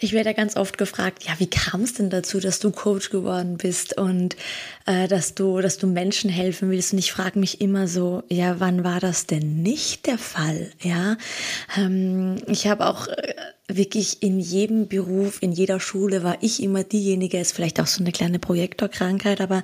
ich 0.00 0.12
werd 0.12 0.26
ja 0.26 0.32
ganz 0.32 0.54
oft 0.54 0.76
gefragt, 0.76 1.24
ja, 1.24 1.32
wie 1.38 1.46
kam 1.46 1.82
es 1.82 1.94
denn 1.94 2.10
dazu, 2.10 2.40
dass 2.40 2.58
du 2.58 2.70
Coach 2.70 3.08
geworden 3.08 3.56
bist 3.56 3.96
und 3.96 4.36
äh, 4.84 5.08
dass, 5.08 5.34
du, 5.34 5.60
dass 5.60 5.78
du 5.78 5.86
Menschen 5.86 6.28
helfen 6.28 6.70
willst? 6.70 6.92
Und 6.92 6.98
ich 6.98 7.10
frage 7.10 7.38
mich 7.38 7.60
immer 7.62 7.88
so, 7.88 8.22
ja, 8.28 8.60
wann 8.60 8.84
war 8.84 9.00
das 9.00 9.26
denn 9.26 9.62
nicht 9.62 10.06
der 10.06 10.18
Fall? 10.18 10.70
Ja, 10.82 11.16
ähm, 11.76 12.36
ich 12.48 12.66
habe 12.66 12.86
auch 12.86 13.08
äh, 13.08 13.34
wirklich 13.66 14.22
in 14.22 14.38
jedem 14.38 14.88
Beruf, 14.88 15.42
in 15.42 15.52
jeder 15.52 15.80
Schule 15.80 16.22
war 16.22 16.36
ich 16.42 16.62
immer 16.62 16.84
diejenige, 16.84 17.40
ist 17.40 17.52
vielleicht 17.52 17.80
auch 17.80 17.86
so 17.86 18.02
eine 18.02 18.12
kleine 18.12 18.38
Projektorkrankheit, 18.38 19.40
aber 19.40 19.62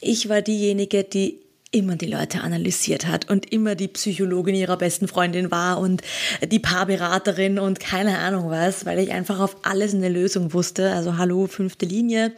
ich 0.00 0.28
war 0.28 0.42
diejenige, 0.42 1.04
die 1.04 1.43
immer 1.74 1.96
die 1.96 2.06
Leute 2.06 2.40
analysiert 2.40 3.06
hat 3.06 3.28
und 3.28 3.52
immer 3.52 3.74
die 3.74 3.88
Psychologin 3.88 4.54
ihrer 4.54 4.76
besten 4.76 5.08
Freundin 5.08 5.50
war 5.50 5.78
und 5.80 6.02
die 6.46 6.60
Paarberaterin 6.60 7.58
und 7.58 7.80
keine 7.80 8.18
Ahnung 8.18 8.48
was, 8.48 8.86
weil 8.86 9.00
ich 9.00 9.10
einfach 9.10 9.40
auf 9.40 9.56
alles 9.62 9.92
eine 9.92 10.08
Lösung 10.08 10.52
wusste. 10.52 10.92
Also 10.92 11.18
hallo, 11.18 11.48
fünfte 11.48 11.84
Linie 11.84 12.32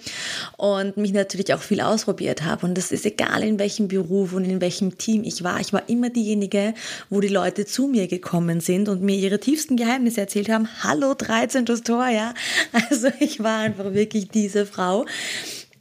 und 0.57 0.97
mich 0.97 1.13
natürlich 1.13 1.53
auch 1.53 1.61
viel 1.61 1.83
ausprobiert 1.83 2.45
habe. 2.45 2.67
Und 2.67 2.79
das 2.79 2.91
ist 2.93 3.05
egal, 3.05 3.43
in 3.43 3.59
welchem 3.59 3.89
Beruf 3.89 4.33
und 4.33 4.45
in 4.45 4.63
welchem 4.63 4.97
Team 4.97 5.23
ich 5.23 5.45
war. 5.45 5.61
Ich 5.61 5.73
war 5.75 5.87
immer 5.89 6.09
diejenige, 6.09 6.73
wo 7.11 7.21
die 7.21 7.29
Leute 7.29 7.67
zu 7.67 7.89
mir 7.89 8.07
gekommen 8.09 8.61
sind 8.61 8.89
und 8.89 9.03
mir 9.03 9.17
ihre 9.17 9.39
tiefsten 9.39 9.77
Geheimnisse 9.77 10.23
erzählt 10.23 10.49
haben. 10.49 10.67
Hallo, 10.83 11.13
13. 11.13 11.67
Tor, 11.67 12.09
ja. 12.09 12.33
Also 12.89 13.09
ich 13.21 13.43
war 13.43 13.59
einfach 13.59 13.93
wirklich 13.93 14.29
diese 14.29 14.65
Frau. 14.65 15.05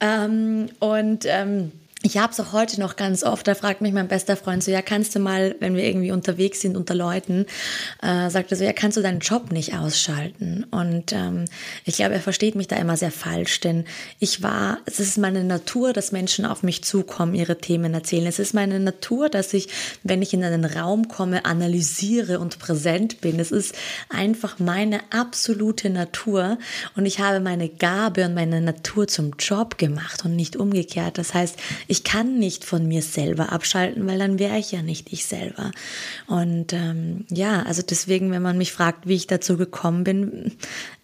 Ähm, 0.01 0.67
und 0.79 1.25
ähm, 1.25 1.71
ich 2.05 2.19
habe 2.19 2.31
es 2.31 2.39
auch 2.39 2.53
heute 2.53 2.79
noch 2.79 2.97
ganz 2.97 3.24
oft, 3.24 3.47
da 3.47 3.55
fragt 3.55 3.81
mich 3.81 3.91
mein 3.91 4.07
bester 4.07 4.38
Freund 4.38 4.63
so, 4.63 4.69
ja, 4.69 4.83
kannst 4.83 5.15
du 5.15 5.19
mal, 5.19 5.55
wenn 5.59 5.75
wir 5.75 5.83
irgendwie 5.83 6.12
unterwegs 6.12 6.62
sind 6.62 6.77
unter 6.77 6.93
Leuten, 6.93 7.47
äh, 8.03 8.29
sagt 8.29 8.51
er 8.51 8.57
so, 8.57 8.63
ja, 8.63 8.74
kannst 8.74 8.95
du 8.95 9.01
deinen 9.01 9.21
Job 9.21 9.51
nicht 9.51 9.74
ausschalten? 9.74 10.65
Und 10.69 11.13
ähm, 11.13 11.45
ich 11.83 11.95
glaube, 11.95 12.13
er 12.13 12.19
versteht 12.19 12.53
mich 12.53 12.67
da 12.67 12.75
immer 12.75 12.95
sehr 12.95 13.09
falsch, 13.09 13.59
denn 13.59 13.85
ich 14.19 14.43
war, 14.43 14.77
es 14.85 15.00
ist 15.00 15.17
meine 15.17 15.43
Natur, 15.43 15.93
dass 15.93 16.12
Menschen 16.12 16.45
auf 16.45 16.62
mich 16.62 16.83
zukommen, 16.83 17.33
ihre 17.33 17.57
Themen 17.57 17.95
erzählen. 17.95 18.27
Es 18.27 18.38
ist 18.38 18.53
meine 18.53 18.79
Natur, 18.79 19.27
dass 19.27 19.51
ich, 19.55 19.69
wenn 20.03 20.21
ich 20.21 20.31
in 20.31 20.43
einen 20.43 20.65
Raum 20.65 21.07
komme, 21.07 21.45
analysiere 21.45 22.39
und 22.39 22.59
präsent 22.59 23.19
bin. 23.21 23.39
Es 23.39 23.51
ist 23.51 23.74
einfach 24.09 24.59
meine 24.59 25.00
absolute 25.09 25.89
Natur 25.89 26.59
und 26.95 27.07
ich 27.07 27.19
habe 27.19 27.39
meine 27.39 27.67
Gabe 27.67 28.25
und 28.25 28.35
meine 28.35 28.62
Natur 28.62 29.07
zum 29.07 29.31
Job 29.39 29.79
gemacht 29.79 30.24
und 30.24 30.35
nicht 30.35 30.55
umgekehrt. 30.55 31.17
Das 31.17 31.33
heißt, 31.33 31.57
ich 31.94 31.94
ich 31.95 32.03
kann 32.03 32.39
nicht 32.39 32.65
von 32.65 32.85
mir 32.89 33.01
selber 33.01 33.53
abschalten, 33.53 34.05
weil 34.05 34.19
dann 34.19 34.37
wäre 34.37 34.57
ich 34.57 34.73
ja 34.73 34.81
nicht 34.81 35.13
ich 35.13 35.25
selber. 35.25 35.71
Und 36.27 36.73
ähm, 36.73 37.23
ja, 37.29 37.63
also 37.63 37.81
deswegen, 37.81 38.31
wenn 38.31 38.41
man 38.41 38.57
mich 38.57 38.73
fragt, 38.73 39.07
wie 39.07 39.15
ich 39.15 39.27
dazu 39.27 39.55
gekommen 39.55 40.03
bin, 40.03 40.51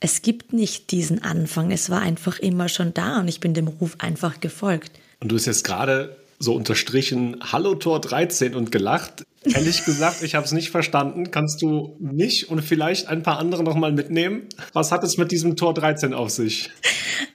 es 0.02 0.22
gibt 0.22 0.52
nicht 0.52 0.92
diesen 0.92 1.24
Anfang. 1.24 1.72
Es 1.72 1.90
war 1.90 2.02
einfach 2.02 2.40
immer 2.40 2.68
schon 2.68 2.94
da 2.94 3.22
und 3.22 3.30
ich 3.30 3.40
bin 3.40 3.54
dem 3.54 3.70
Ruf 3.70 3.96
einfach 4.00 4.42
gefolgt. 4.42 4.92
Und 5.22 5.32
du 5.32 5.38
hast 5.38 5.46
jetzt 5.46 5.64
gerade 5.64 6.18
so 6.40 6.56
unterstrichen 6.56 7.38
Hallo 7.40 7.76
Tor 7.76 8.02
13 8.02 8.54
und 8.54 8.74
gelacht. 8.74 9.24
Ehrlich 9.46 9.86
gesagt, 9.86 10.24
ich 10.24 10.36
habe 10.36 10.46
es 10.46 10.52
nicht 10.52 10.72
verstanden. 10.72 11.32
Kannst 11.32 11.62
du 11.62 11.96
mich 12.00 12.50
und 12.50 12.62
vielleicht 12.64 13.08
ein 13.08 13.24
paar 13.24 13.40
andere 13.40 13.64
nochmal 13.64 13.94
mitnehmen? 13.94 14.42
Was 14.74 14.92
hat 14.92 15.06
es 15.06 15.18
mit 15.18 15.32
diesem 15.32 15.56
Tor 15.56 15.74
13 15.74 16.14
auf 16.14 16.32
sich? 16.32 16.70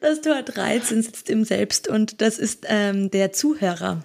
Das 0.01 0.21
Tor 0.21 0.43
13 0.43 1.03
sitzt 1.03 1.31
im 1.31 1.45
Selbst 1.45 1.89
und 1.89 2.21
das 2.21 2.39
ist 2.39 2.67
ähm, 2.69 3.11
der 3.11 3.33
Zuhörer. 3.33 4.03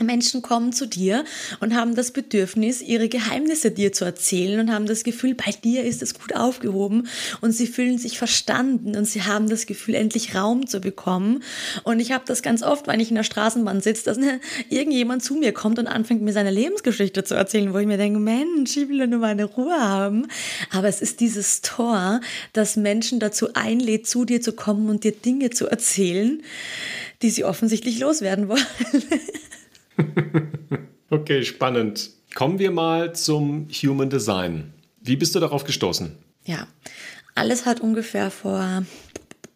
Menschen 0.00 0.42
kommen 0.42 0.72
zu 0.72 0.86
dir 0.86 1.24
und 1.60 1.74
haben 1.74 1.94
das 1.94 2.10
Bedürfnis, 2.10 2.80
ihre 2.82 3.08
Geheimnisse 3.08 3.70
dir 3.70 3.92
zu 3.92 4.04
erzählen 4.04 4.60
und 4.60 4.72
haben 4.72 4.86
das 4.86 5.04
Gefühl, 5.04 5.34
bei 5.34 5.52
dir 5.64 5.84
ist 5.84 6.02
es 6.02 6.18
gut 6.18 6.34
aufgehoben 6.34 7.08
und 7.40 7.52
sie 7.52 7.66
fühlen 7.66 7.98
sich 7.98 8.18
verstanden 8.18 8.96
und 8.96 9.04
sie 9.06 9.22
haben 9.22 9.48
das 9.48 9.66
Gefühl, 9.66 9.94
endlich 9.94 10.34
Raum 10.34 10.66
zu 10.66 10.80
bekommen. 10.80 11.42
Und 11.84 12.00
ich 12.00 12.12
habe 12.12 12.24
das 12.26 12.42
ganz 12.42 12.62
oft, 12.62 12.86
wenn 12.86 13.00
ich 13.00 13.10
in 13.10 13.16
der 13.16 13.22
Straßenbahn 13.22 13.80
sitze, 13.80 14.04
dass 14.04 14.18
ne, 14.18 14.40
irgendjemand 14.70 15.22
zu 15.22 15.34
mir 15.34 15.52
kommt 15.52 15.78
und 15.78 15.86
anfängt, 15.86 16.22
mir 16.22 16.32
seine 16.32 16.50
Lebensgeschichte 16.50 17.24
zu 17.24 17.34
erzählen, 17.34 17.72
wo 17.72 17.78
ich 17.78 17.86
mir 17.86 17.98
denke, 17.98 18.18
Mensch, 18.18 18.76
ich 18.76 18.88
will 18.88 19.06
nur 19.06 19.20
meine 19.20 19.44
Ruhe 19.44 19.78
haben. 19.78 20.26
Aber 20.70 20.88
es 20.88 21.00
ist 21.00 21.20
dieses 21.20 21.60
Tor, 21.62 22.20
das 22.52 22.76
Menschen 22.76 23.20
dazu 23.20 23.54
einlädt, 23.54 24.06
zu 24.06 24.24
dir 24.24 24.40
zu 24.40 24.52
kommen 24.52 24.88
und 24.88 25.04
dir 25.04 25.12
Dinge 25.12 25.50
zu 25.50 25.66
erzählen, 25.66 26.42
die 27.22 27.30
sie 27.30 27.44
offensichtlich 27.44 27.98
loswerden 27.98 28.48
wollen. 28.48 28.66
okay, 31.10 31.44
spannend. 31.44 32.10
Kommen 32.34 32.58
wir 32.58 32.70
mal 32.70 33.14
zum 33.14 33.68
Human 33.70 34.10
Design. 34.10 34.72
Wie 35.00 35.16
bist 35.16 35.34
du 35.34 35.40
darauf 35.40 35.64
gestoßen? 35.64 36.12
Ja, 36.44 36.66
alles 37.34 37.66
hat 37.66 37.80
ungefähr 37.80 38.30
vor 38.30 38.84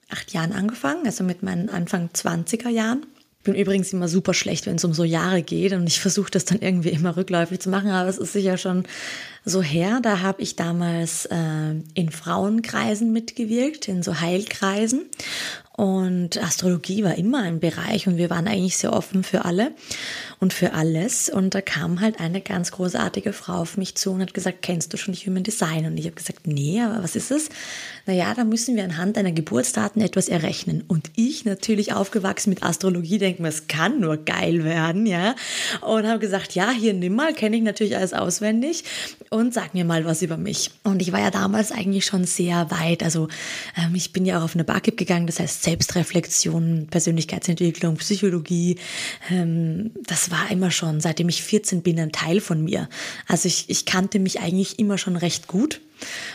acht 0.09 0.33
Jahren 0.33 0.53
angefangen, 0.53 1.07
also 1.07 1.25
mit 1.25 1.43
meinen 1.43 1.69
Anfang 1.69 2.11
20er 2.15 2.69
Jahren. 2.69 3.07
Ich 3.39 3.45
bin 3.45 3.55
übrigens 3.55 3.93
immer 3.93 4.07
super 4.07 4.35
schlecht, 4.35 4.67
wenn 4.67 4.77
es 4.77 4.85
um 4.85 4.95
so 4.95 5.03
Jahre 5.03 5.43
geht 5.43 5.73
und 5.73 5.89
ich 5.89 6.01
versuche 6.01 6.31
das 6.31 6.45
dann 6.45 6.61
irgendwie 6.61 6.91
immer 6.91 7.17
rückläufig 7.17 7.59
zu 7.59 7.71
machen, 7.71 7.91
aber 7.91 8.09
es 8.09 8.19
ist 8.19 8.33
sicher 8.33 8.57
schon 8.57 8.85
so 9.45 9.63
her. 9.63 10.01
Da 10.03 10.21
habe 10.21 10.43
ich 10.43 10.57
damals 10.57 11.27
äh, 11.27 11.75
in 11.95 12.11
Frauenkreisen 12.11 13.13
mitgewirkt, 13.13 13.89
in 13.89 14.03
so 14.03 14.21
Heilkreisen 14.21 15.07
und 15.75 16.43
Astrologie 16.43 17.03
war 17.03 17.17
immer 17.17 17.43
ein 17.43 17.59
Bereich 17.59 18.07
und 18.07 18.19
wir 18.19 18.29
waren 18.29 18.47
eigentlich 18.47 18.77
sehr 18.77 18.93
offen 18.93 19.25
für 19.25 19.47
alle 19.47 19.73
und 20.39 20.53
für 20.53 20.75
alles. 20.75 21.31
Und 21.31 21.55
da 21.55 21.63
kam 21.63 22.01
halt 22.01 22.21
eine 22.21 22.43
ganz 22.43 22.73
großartige 22.73 23.33
Frau 23.33 23.55
auf 23.55 23.79
mich 23.79 23.95
zu 23.95 24.11
und 24.11 24.21
hat 24.21 24.35
gesagt, 24.35 24.61
kennst 24.61 24.93
du 24.93 24.99
schon 24.99 25.15
Human 25.15 25.45
Design? 25.45 25.87
Und 25.87 25.97
ich 25.97 26.05
habe 26.05 26.15
gesagt, 26.15 26.47
nee, 26.47 26.81
aber 26.83 27.03
was 27.03 27.17
ist 27.17 27.31
es? 27.31 27.49
Naja, 28.05 28.35
da 28.35 28.45
müssen 28.45 28.77
wir 28.77 28.85
anhand 28.85 29.17
deiner 29.17 29.33
Geburtsdaten 29.33 30.03
etwas 30.03 30.29
errechnen. 30.29 30.85
Und 30.89 31.11
ich 31.17 31.47
natürlich 31.47 31.95
aufgewachsen 31.95 32.51
mit 32.51 32.63
Astrologie, 32.63 33.17
denke 33.17 33.41
mir, 33.41 33.49
es 33.49 33.67
kann 33.67 33.99
nur 33.99 34.19
geil 34.19 34.65
werden, 34.65 35.07
ja. 35.07 35.35
Und 35.81 36.07
habe 36.07 36.19
gesagt, 36.19 36.55
ja, 36.55 36.71
hier 36.71 36.93
nimm 36.93 37.15
mal, 37.15 37.33
kenne 37.33 37.57
ich 37.57 37.63
natürlich 37.63 37.97
alles 37.97 38.13
auswendig 38.13 38.85
und 39.33 39.55
sag 39.55 39.75
mir 39.75 39.85
mal 39.85 40.05
was 40.05 40.23
über 40.23 40.37
mich. 40.37 40.71
Und 40.83 41.01
ich 41.01 41.13
war 41.13 41.21
ja 41.21 41.31
damals 41.31 41.73
eigentlich 41.73 42.05
schon 42.05 42.25
sehr 42.25 42.71
weit. 42.71 43.03
Also 43.03 43.29
ähm, 43.77 43.95
ich 43.95 44.13
bin 44.13 44.27
ja 44.27 44.39
auch 44.39 44.45
auf 44.45 44.55
eine 44.55 44.65
Barkeep 44.65 44.97
gegangen, 44.97 45.27
das 45.27 45.41
heißt 45.41 45.63
Selbstreflexion, 45.63 46.89
Persönlichkeitsentwicklung, 46.91 47.97
Psychologie. 47.97 48.79
Ähm, 49.31 49.93
das 50.07 50.31
war 50.31 50.51
immer 50.51 50.71
schon, 50.71 51.01
seitdem 51.01 51.29
ich 51.29 51.43
14 51.43 51.83
bin, 51.83 51.99
ein 51.99 52.13
Teil 52.13 52.41
von 52.41 52.63
mir. 52.63 52.89
Also 53.27 53.49
ich, 53.49 53.65
ich 53.69 53.87
kannte 53.87 54.19
mich 54.19 54.41
eigentlich 54.41 54.79
immer 54.79 54.99
schon 54.99 55.17
recht 55.17 55.49
gut 55.49 55.81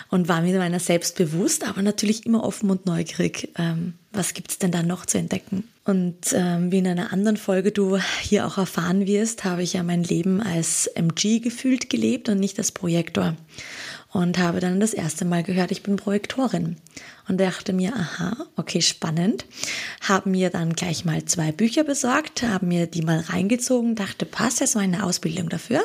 und 0.10 0.28
war 0.28 0.42
mir 0.42 0.58
meiner 0.58 0.80
selbst 0.80 1.18
bewusst, 1.18 1.68
aber 1.68 1.82
natürlich 1.82 2.26
immer 2.26 2.44
offen 2.44 2.70
und 2.70 2.86
neugierig. 2.86 3.50
Ähm, 3.58 3.94
was 4.12 4.34
es 4.48 4.58
denn 4.58 4.72
da 4.72 4.82
noch 4.82 5.06
zu 5.06 5.18
entdecken? 5.18 5.66
Und 5.88 6.34
ähm, 6.34 6.72
wie 6.72 6.80
in 6.80 6.88
einer 6.88 7.14
anderen 7.14 7.38
Folge 7.38 7.72
du 7.72 7.98
hier 8.22 8.46
auch 8.46 8.58
erfahren 8.58 9.08
wirst, 9.08 9.46
habe 9.46 9.64
ich 9.64 9.74
ja 9.74 9.84
mein 9.84 10.04
Leben 10.04 10.42
als 10.42 10.88
MG 10.88 11.40
gefühlt 11.40 11.90
gelebt 11.90 12.28
und 12.28 12.40
nicht 12.40 12.58
als 12.60 12.74
Projektor 12.74 13.36
und 14.12 14.38
habe 14.38 14.60
dann 14.60 14.80
das 14.80 14.94
erste 14.94 15.26
Mal 15.26 15.44
gehört, 15.44 15.72
ich 15.72 15.84
bin 15.84 15.96
Projektorin 15.96 16.78
und 17.28 17.40
dachte 17.40 17.72
mir, 17.72 17.94
aha, 17.94 18.36
okay, 18.56 18.82
spannend. 18.82 19.46
Haben 20.02 20.32
mir 20.32 20.50
dann 20.50 20.74
gleich 20.74 21.06
mal 21.06 21.24
zwei 21.26 21.52
Bücher 21.52 21.84
besorgt, 21.84 22.42
haben 22.44 22.70
mir 22.70 22.88
die 22.88 23.02
mal 23.02 23.20
reingezogen, 23.20 23.96
dachte, 23.96 24.26
passt, 24.26 24.62
das 24.62 24.76
war 24.76 24.82
eine 24.82 25.04
Ausbildung 25.04 25.50
dafür. 25.50 25.84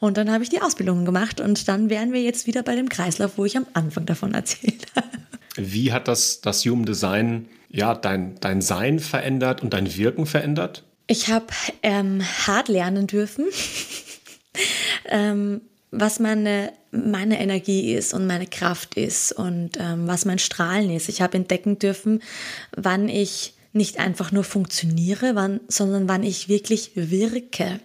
Und 0.00 0.16
dann 0.16 0.30
habe 0.30 0.42
ich 0.42 0.50
die 0.50 0.62
Ausbildung 0.62 1.04
gemacht 1.04 1.40
und 1.40 1.68
dann 1.68 1.90
wären 1.90 2.12
wir 2.12 2.22
jetzt 2.22 2.46
wieder 2.46 2.62
bei 2.62 2.74
dem 2.74 2.88
Kreislauf, 2.88 3.32
wo 3.36 3.44
ich 3.44 3.56
am 3.56 3.66
Anfang 3.72 4.06
davon 4.06 4.34
erzählt 4.34 4.86
habe. 4.96 5.08
Wie 5.56 5.92
hat 5.92 6.08
das, 6.08 6.40
das 6.40 6.64
Human 6.64 6.86
Design 6.86 7.46
ja, 7.70 7.94
dein, 7.94 8.34
dein 8.40 8.60
Sein 8.60 8.98
verändert 8.98 9.62
und 9.62 9.72
dein 9.72 9.96
Wirken 9.96 10.26
verändert? 10.26 10.84
Ich 11.06 11.28
habe 11.28 11.46
ähm, 11.82 12.22
hart 12.46 12.68
lernen 12.68 13.06
dürfen. 13.06 13.46
ähm, 15.08 15.62
was 15.92 16.20
meine, 16.20 16.72
meine 16.92 17.40
Energie 17.40 17.94
ist 17.94 18.14
und 18.14 18.26
meine 18.26 18.46
Kraft 18.46 18.94
ist 18.94 19.32
und 19.32 19.72
ähm, 19.78 20.06
was 20.06 20.24
mein 20.24 20.38
Strahlen 20.38 20.90
ist. 20.90 21.08
Ich 21.08 21.20
habe 21.20 21.36
entdecken 21.36 21.78
dürfen, 21.78 22.22
wann 22.76 23.08
ich 23.08 23.54
nicht 23.72 24.00
einfach 24.00 24.32
nur 24.32 24.42
funktioniere, 24.42 25.36
wann, 25.36 25.60
sondern 25.68 26.08
wann 26.08 26.24
ich 26.24 26.48
wirklich 26.48 26.90
wirke. 26.96 27.78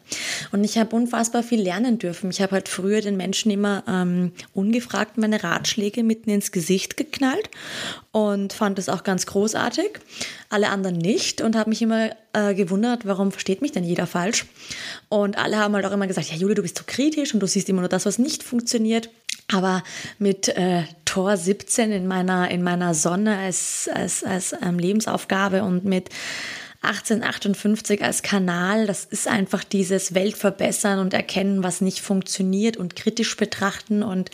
Und 0.52 0.64
ich 0.64 0.80
habe 0.80 0.96
unfassbar 0.96 1.44
viel 1.44 1.62
lernen 1.62 2.00
dürfen. 2.00 2.32
Ich 2.32 2.42
habe 2.42 2.54
halt 2.54 2.70
früher 2.70 3.02
den 3.02 3.18
Menschen 3.18 3.52
immer 3.52 3.84
ähm, 3.88 4.32
ungefragt 4.54 5.20
meine 5.20 5.44
Ratschläge 5.44 6.04
mitten 6.04 6.32
ins 6.32 6.52
Gesicht 6.52 6.98
geknallt 6.98 7.52
und 8.12 8.52
fand 8.52 8.80
das 8.80 8.90
auch 8.90 9.04
ganz 9.04 9.28
großartig. 9.28 10.00
Alle 10.50 10.70
anderen 10.70 10.98
nicht 10.98 11.42
und 11.42 11.56
habe 11.56 11.70
mich 11.70 11.84
immer 11.84 12.10
äh, 12.34 12.56
gewundert, 12.56 13.06
warum 13.06 13.32
versteht 13.32 13.62
mich 13.62 13.72
denn 13.72 13.84
jeder 13.84 14.08
falsch. 14.08 14.46
Und 15.10 15.38
alle 15.38 15.58
haben 15.58 15.76
halt 15.76 15.86
auch 15.86 15.92
immer 15.92 16.08
gesagt, 16.08 16.32
ja 16.32 16.38
Julia, 16.38 16.56
du 16.56 16.64
bist 16.64 16.78
zu 16.78 16.84
so 16.84 16.88
kritisch 16.88 17.34
und 17.34 17.42
du 17.42 17.48
siehst 17.48 17.70
immer 17.70 17.82
nur 17.82 17.90
das, 17.90 18.08
was 18.08 18.18
nicht 18.18 18.42
funktioniert. 18.42 19.10
Aber 19.52 19.84
mit 20.18 20.48
äh, 20.50 20.84
Tor 21.06 21.38
17 21.38 21.92
in 21.92 22.08
meiner, 22.08 22.50
in 22.50 22.64
meiner 22.64 22.94
Sonne 22.94 23.38
als, 23.38 23.90
als, 23.94 24.24
als 24.24 24.56
ähm, 24.62 24.80
Lebensaufgabe 24.80 25.64
und 25.64 25.86
mit 25.86 26.10
1858 26.86 28.04
als 28.04 28.24
Kanal, 28.24 28.88
das 28.88 29.06
ist 29.06 29.28
einfach 29.28 29.64
dieses 29.64 30.14
Weltverbessern 30.14 31.00
und 31.00 31.14
erkennen, 31.14 31.64
was 31.64 31.82
nicht 31.82 32.02
funktioniert 32.02 32.78
und 32.78 32.96
kritisch 32.96 33.36
betrachten 33.38 34.04
und 34.04 34.32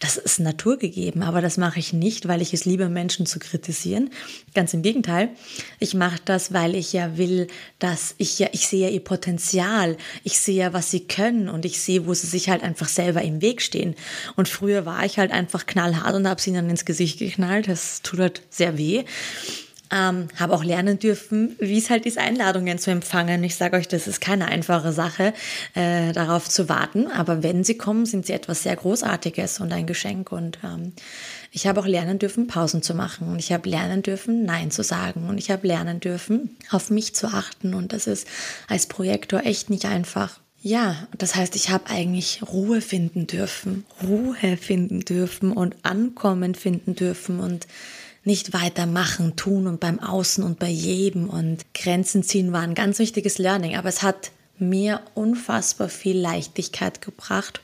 das 0.00 0.16
ist 0.16 0.40
naturgegeben, 0.40 1.22
aber 1.22 1.40
das 1.40 1.56
mache 1.56 1.78
ich 1.78 1.92
nicht, 1.92 2.28
weil 2.28 2.42
ich 2.42 2.52
es 2.52 2.64
liebe, 2.64 2.88
Menschen 2.88 3.26
zu 3.26 3.38
kritisieren. 3.38 4.10
Ganz 4.54 4.74
im 4.74 4.82
Gegenteil. 4.82 5.30
Ich 5.78 5.94
mache 5.94 6.20
das, 6.24 6.52
weil 6.52 6.74
ich 6.74 6.92
ja 6.92 7.16
will, 7.16 7.46
dass 7.78 8.14
ich 8.18 8.38
ja, 8.38 8.48
ich 8.52 8.66
sehe 8.66 8.90
ihr 8.90 9.00
Potenzial. 9.00 9.96
Ich 10.22 10.38
sehe 10.38 10.56
ja, 10.56 10.72
was 10.72 10.90
sie 10.90 11.06
können 11.06 11.48
und 11.48 11.64
ich 11.64 11.80
sehe, 11.80 12.06
wo 12.06 12.14
sie 12.14 12.26
sich 12.26 12.48
halt 12.48 12.62
einfach 12.62 12.88
selber 12.88 13.22
im 13.22 13.40
Weg 13.40 13.62
stehen. 13.62 13.94
Und 14.36 14.48
früher 14.48 14.86
war 14.86 15.04
ich 15.04 15.18
halt 15.18 15.32
einfach 15.32 15.66
knallhart 15.66 16.14
und 16.14 16.28
habe 16.28 16.40
sie 16.40 16.52
dann 16.52 16.70
ins 16.70 16.84
Gesicht 16.84 17.18
geknallt. 17.18 17.68
Das 17.68 18.02
tut 18.02 18.20
halt 18.20 18.42
sehr 18.50 18.78
weh. 18.78 19.04
Ähm, 19.94 20.26
habe 20.36 20.54
auch 20.54 20.64
lernen 20.64 20.98
dürfen, 20.98 21.54
wie 21.60 21.78
es 21.78 21.88
halt 21.88 22.04
ist, 22.04 22.18
Einladungen 22.18 22.78
zu 22.78 22.90
empfangen. 22.90 23.44
Ich 23.44 23.54
sage 23.54 23.76
euch, 23.76 23.86
das 23.86 24.08
ist 24.08 24.20
keine 24.20 24.46
einfache 24.46 24.92
Sache, 24.92 25.32
äh, 25.74 26.12
darauf 26.12 26.48
zu 26.48 26.68
warten. 26.68 27.06
Aber 27.12 27.44
wenn 27.44 27.62
sie 27.62 27.78
kommen, 27.78 28.04
sind 28.04 28.26
sie 28.26 28.32
etwas 28.32 28.64
sehr 28.64 28.74
Großartiges 28.74 29.60
und 29.60 29.72
ein 29.72 29.86
Geschenk. 29.86 30.32
Und 30.32 30.58
ähm, 30.64 30.94
ich 31.52 31.68
habe 31.68 31.80
auch 31.80 31.86
lernen 31.86 32.18
dürfen, 32.18 32.48
Pausen 32.48 32.82
zu 32.82 32.94
machen. 32.94 33.28
Und 33.28 33.38
ich 33.38 33.52
habe 33.52 33.68
lernen 33.68 34.02
dürfen, 34.02 34.44
Nein 34.44 34.72
zu 34.72 34.82
sagen. 34.82 35.28
Und 35.28 35.38
ich 35.38 35.52
habe 35.52 35.66
lernen 35.66 36.00
dürfen, 36.00 36.56
auf 36.70 36.90
mich 36.90 37.14
zu 37.14 37.28
achten. 37.28 37.72
Und 37.72 37.92
das 37.92 38.08
ist 38.08 38.26
als 38.66 38.86
Projektor 38.86 39.46
echt 39.46 39.70
nicht 39.70 39.84
einfach. 39.84 40.40
Ja, 40.60 41.06
das 41.18 41.36
heißt, 41.36 41.54
ich 41.56 41.68
habe 41.68 41.90
eigentlich 41.90 42.40
Ruhe 42.42 42.80
finden 42.80 43.26
dürfen, 43.26 43.84
Ruhe 44.02 44.56
finden 44.56 45.00
dürfen 45.00 45.52
und 45.52 45.76
Ankommen 45.82 46.54
finden 46.54 46.96
dürfen 46.96 47.38
und 47.38 47.66
nicht 48.24 48.52
weitermachen, 48.52 49.36
tun 49.36 49.66
und 49.66 49.80
beim 49.80 50.00
Außen 50.00 50.42
und 50.42 50.58
bei 50.58 50.68
jedem. 50.68 51.28
Und 51.28 51.64
Grenzen 51.74 52.22
ziehen 52.22 52.52
war 52.52 52.62
ein 52.62 52.74
ganz 52.74 52.98
wichtiges 52.98 53.38
Learning, 53.38 53.76
aber 53.76 53.88
es 53.88 54.02
hat 54.02 54.30
mir 54.58 55.00
unfassbar 55.14 55.88
viel 55.88 56.18
Leichtigkeit 56.18 57.00
gebracht 57.00 57.60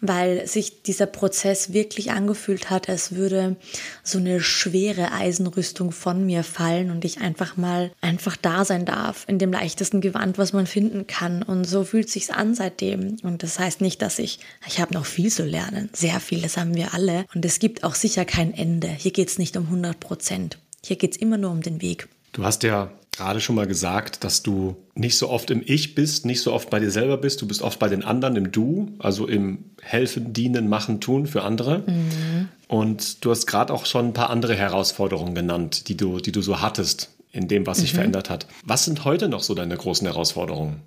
weil 0.00 0.46
sich 0.46 0.82
dieser 0.82 1.06
Prozess 1.06 1.72
wirklich 1.72 2.10
angefühlt 2.10 2.70
hat, 2.70 2.88
als 2.88 3.14
würde 3.14 3.56
so 4.02 4.18
eine 4.18 4.40
schwere 4.40 5.12
Eisenrüstung 5.12 5.92
von 5.92 6.26
mir 6.26 6.42
fallen 6.42 6.90
und 6.90 7.04
ich 7.04 7.20
einfach 7.20 7.56
mal 7.56 7.92
einfach 8.00 8.36
da 8.36 8.64
sein 8.64 8.84
darf 8.84 9.24
in 9.28 9.38
dem 9.38 9.52
leichtesten 9.52 10.00
Gewand, 10.00 10.38
was 10.38 10.52
man 10.52 10.66
finden 10.66 11.06
kann. 11.06 11.42
Und 11.42 11.64
so 11.64 11.84
fühlt 11.84 12.10
sich's 12.10 12.30
an 12.30 12.54
seitdem. 12.54 13.16
Und 13.22 13.42
das 13.42 13.58
heißt 13.58 13.80
nicht, 13.80 14.02
dass 14.02 14.18
ich, 14.18 14.40
ich 14.66 14.80
habe 14.80 14.92
noch 14.94 15.06
viel 15.06 15.30
zu 15.30 15.44
lernen, 15.44 15.88
sehr 15.92 16.18
viel, 16.20 16.42
das 16.42 16.56
haben 16.56 16.74
wir 16.74 16.94
alle. 16.94 17.24
Und 17.34 17.44
es 17.44 17.58
gibt 17.58 17.84
auch 17.84 17.94
sicher 17.94 18.24
kein 18.24 18.52
Ende. 18.52 18.88
Hier 18.88 19.12
geht's 19.12 19.38
nicht 19.38 19.56
um 19.56 19.64
100 19.64 20.00
Prozent. 20.00 20.58
Hier 20.84 20.96
geht's 20.96 21.16
immer 21.16 21.38
nur 21.38 21.52
um 21.52 21.62
den 21.62 21.80
Weg. 21.80 22.08
Du 22.32 22.44
hast 22.44 22.62
ja 22.64 22.90
gerade 23.12 23.40
schon 23.40 23.54
mal 23.54 23.66
gesagt, 23.66 24.24
dass 24.24 24.42
du 24.42 24.76
nicht 24.94 25.16
so 25.18 25.28
oft 25.28 25.50
im 25.50 25.62
Ich 25.64 25.94
bist, 25.94 26.26
nicht 26.26 26.40
so 26.40 26.52
oft 26.52 26.70
bei 26.70 26.80
dir 26.80 26.90
selber 26.90 27.18
bist. 27.18 27.40
Du 27.42 27.46
bist 27.46 27.62
oft 27.62 27.78
bei 27.78 27.88
den 27.88 28.04
anderen 28.04 28.36
im 28.36 28.52
Du, 28.52 28.90
also 28.98 29.28
im 29.28 29.64
Helfen, 29.82 30.32
Dienen, 30.32 30.68
Machen, 30.68 31.00
Tun 31.00 31.26
für 31.26 31.42
andere. 31.42 31.80
Mhm. 31.86 32.48
Und 32.68 33.24
du 33.24 33.30
hast 33.30 33.46
gerade 33.46 33.72
auch 33.72 33.84
schon 33.84 34.08
ein 34.08 34.12
paar 34.14 34.30
andere 34.30 34.56
Herausforderungen 34.56 35.34
genannt, 35.34 35.88
die 35.88 35.96
du, 35.96 36.20
die 36.20 36.32
du 36.32 36.40
so 36.40 36.60
hattest 36.60 37.10
in 37.30 37.48
dem, 37.48 37.66
was 37.66 37.78
sich 37.78 37.92
mhm. 37.92 37.96
verändert 37.96 38.30
hat. 38.30 38.46
Was 38.64 38.86
sind 38.86 39.04
heute 39.04 39.28
noch 39.28 39.42
so 39.42 39.54
deine 39.54 39.76
großen 39.76 40.06
Herausforderungen? 40.06 40.80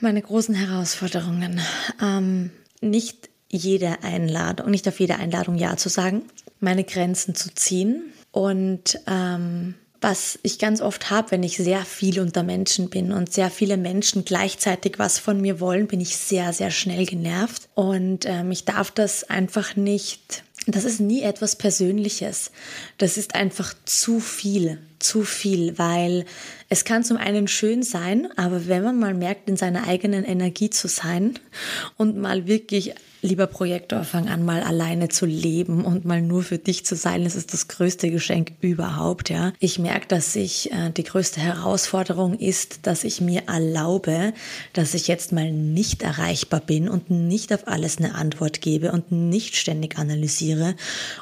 Meine 0.00 0.22
großen 0.22 0.54
Herausforderungen. 0.54 1.60
Ähm, 2.00 2.50
nicht 2.80 3.28
jede 3.50 4.02
Einladung, 4.02 4.70
nicht 4.70 4.86
auf 4.86 5.00
jede 5.00 5.16
Einladung 5.16 5.56
Ja 5.56 5.76
zu 5.76 5.88
sagen, 5.88 6.22
meine 6.60 6.84
Grenzen 6.84 7.34
zu 7.34 7.54
ziehen 7.54 8.02
und 8.32 8.98
ähm, 9.06 9.74
was 10.04 10.38
ich 10.42 10.58
ganz 10.58 10.82
oft 10.82 11.08
habe, 11.08 11.30
wenn 11.30 11.42
ich 11.42 11.56
sehr 11.56 11.82
viel 11.86 12.20
unter 12.20 12.42
Menschen 12.42 12.90
bin 12.90 13.10
und 13.10 13.32
sehr 13.32 13.48
viele 13.50 13.78
Menschen 13.78 14.26
gleichzeitig 14.26 14.98
was 14.98 15.18
von 15.18 15.40
mir 15.40 15.60
wollen, 15.60 15.86
bin 15.86 15.98
ich 15.98 16.18
sehr, 16.18 16.52
sehr 16.52 16.70
schnell 16.70 17.06
genervt. 17.06 17.70
Und 17.74 18.26
ähm, 18.26 18.50
ich 18.50 18.66
darf 18.66 18.90
das 18.90 19.24
einfach 19.24 19.76
nicht, 19.76 20.44
das 20.66 20.84
ist 20.84 21.00
nie 21.00 21.22
etwas 21.22 21.56
Persönliches. 21.56 22.50
Das 22.98 23.16
ist 23.16 23.34
einfach 23.34 23.72
zu 23.86 24.20
viel, 24.20 24.78
zu 25.04 25.22
viel, 25.22 25.78
weil 25.78 26.24
es 26.68 26.84
kann 26.84 27.04
zum 27.04 27.18
einen 27.18 27.46
schön 27.46 27.82
sein, 27.82 28.28
aber 28.36 28.66
wenn 28.66 28.82
man 28.82 28.98
mal 28.98 29.14
merkt, 29.14 29.48
in 29.48 29.56
seiner 29.56 29.86
eigenen 29.86 30.24
Energie 30.24 30.70
zu 30.70 30.88
sein 30.88 31.38
und 31.96 32.16
mal 32.16 32.46
wirklich 32.46 32.94
lieber 33.24 33.46
Projektor, 33.46 34.04
fang 34.04 34.28
an, 34.28 34.44
mal 34.44 34.62
alleine 34.62 35.08
zu 35.08 35.24
leben 35.24 35.84
und 35.84 36.04
mal 36.04 36.20
nur 36.20 36.42
für 36.42 36.58
dich 36.58 36.84
zu 36.84 36.94
sein. 36.94 37.24
Das 37.24 37.36
ist 37.36 37.54
das 37.54 37.68
größte 37.68 38.10
Geschenk 38.10 38.52
überhaupt, 38.60 39.30
ja. 39.30 39.54
Ich 39.60 39.78
merke, 39.78 40.06
dass 40.08 40.36
ich 40.36 40.70
äh, 40.72 40.90
die 40.90 41.04
größte 41.04 41.40
Herausforderung 41.40 42.38
ist, 42.38 42.80
dass 42.86 43.02
ich 43.02 43.22
mir 43.22 43.44
erlaube, 43.46 44.34
dass 44.74 44.92
ich 44.92 45.08
jetzt 45.08 45.32
mal 45.32 45.50
nicht 45.50 46.02
erreichbar 46.02 46.60
bin 46.60 46.88
und 46.88 47.10
nicht 47.10 47.52
auf 47.52 47.66
alles 47.66 47.96
eine 47.96 48.14
Antwort 48.14 48.60
gebe 48.60 48.92
und 48.92 49.10
nicht 49.10 49.56
ständig 49.56 49.96
analysiere 49.96 50.74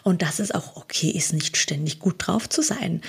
und 0.03 0.23
dass 0.23 0.41
es 0.41 0.51
auch 0.51 0.77
okay 0.77 1.11
ist, 1.11 1.33
nicht 1.33 1.57
ständig 1.57 2.01
gut 2.01 2.17
drauf 2.19 2.49
zu 2.49 2.63
sein. 2.63 3.01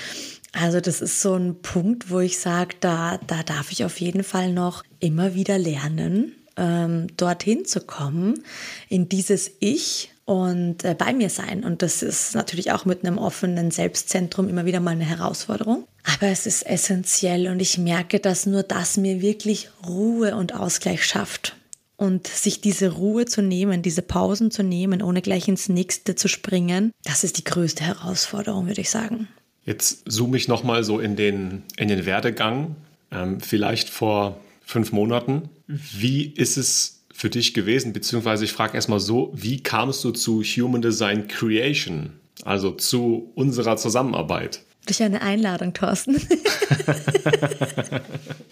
Also 0.53 0.79
das 0.79 1.01
ist 1.01 1.22
so 1.22 1.33
ein 1.33 1.62
Punkt, 1.62 2.10
wo 2.10 2.19
ich 2.19 2.39
sage, 2.39 2.75
da, 2.79 3.19
da 3.27 3.43
darf 3.43 3.72
ich 3.72 3.83
auf 3.83 4.00
jeden 4.00 4.24
Fall 4.24 4.53
noch 4.53 4.83
immer 5.00 5.33
wieder 5.33 5.57
lernen, 5.57 6.36
ähm, 6.55 7.07
dorthin 7.17 7.65
zu 7.65 7.81
kommen, 7.81 8.43
in 8.88 9.10
dieses 9.10 9.51
Ich 9.60 10.12
und 10.25 10.86
äh, 10.86 10.95
bei 10.98 11.12
mir 11.12 11.29
sein. 11.29 11.63
Und 11.63 11.81
das 11.81 12.03
ist 12.03 12.36
natürlich 12.36 12.72
auch 12.72 12.86
mit 12.86 13.03
einem 13.03 13.17
offenen 13.17 13.72
Selbstzentrum 13.72 14.48
immer 14.48 14.65
wieder 14.65 14.79
mal 14.79 14.91
eine 14.91 15.05
Herausforderung. 15.05 15.86
Aber 16.03 16.27
es 16.27 16.45
ist 16.45 16.65
essentiell 16.65 17.48
und 17.48 17.60
ich 17.60 17.79
merke, 17.79 18.19
dass 18.19 18.45
nur 18.45 18.63
das 18.63 18.95
mir 18.98 19.22
wirklich 19.22 19.69
Ruhe 19.88 20.36
und 20.36 20.53
Ausgleich 20.53 21.03
schafft. 21.03 21.55
Und 21.95 22.27
sich 22.27 22.62
diese 22.62 22.89
Ruhe 22.89 23.25
zu 23.25 23.41
nehmen, 23.41 23.81
diese 23.81 24.01
Pausen 24.01 24.51
zu 24.51 24.62
nehmen, 24.62 25.01
ohne 25.01 25.22
gleich 25.22 25.48
ins 25.48 25.69
nächste 25.69 26.15
zu 26.15 26.27
springen, 26.27 26.91
das 27.05 27.24
ist 27.24 27.38
die 27.38 27.43
größte 27.43 27.83
Herausforderung, 27.83 28.67
würde 28.67 28.81
ich 28.81 28.89
sagen. 28.89 29.27
Jetzt 29.65 30.12
zoome 30.12 30.38
ich 30.38 30.48
nochmal 30.48 30.84
so 30.84 31.00
in 31.00 31.15
den, 31.15 31.63
in 31.77 31.88
den 31.88 32.05
Werdegang. 32.05 32.75
Ähm, 33.12 33.39
vielleicht 33.39 33.89
vor 33.89 34.39
fünf 34.65 34.91
Monaten. 34.91 35.50
Wie 35.67 36.25
ist 36.25 36.58
es 36.58 37.03
für 37.13 37.29
dich 37.29 37.53
gewesen? 37.53 37.93
Beziehungsweise 37.93 38.43
ich 38.43 38.51
frage 38.51 38.75
erstmal 38.75 39.00
so, 39.00 39.32
wie 39.36 39.62
kamst 39.62 40.03
du 40.03 40.12
zu 40.12 40.41
Human 40.43 40.82
Design 40.82 41.27
Creation, 41.27 42.13
also 42.43 42.71
zu 42.71 43.32
unserer 43.36 43.78
Zusammenarbeit? 43.78 44.62
Durch 44.86 45.02
eine 45.02 45.21
Einladung, 45.21 45.73
Thorsten. 45.73 46.17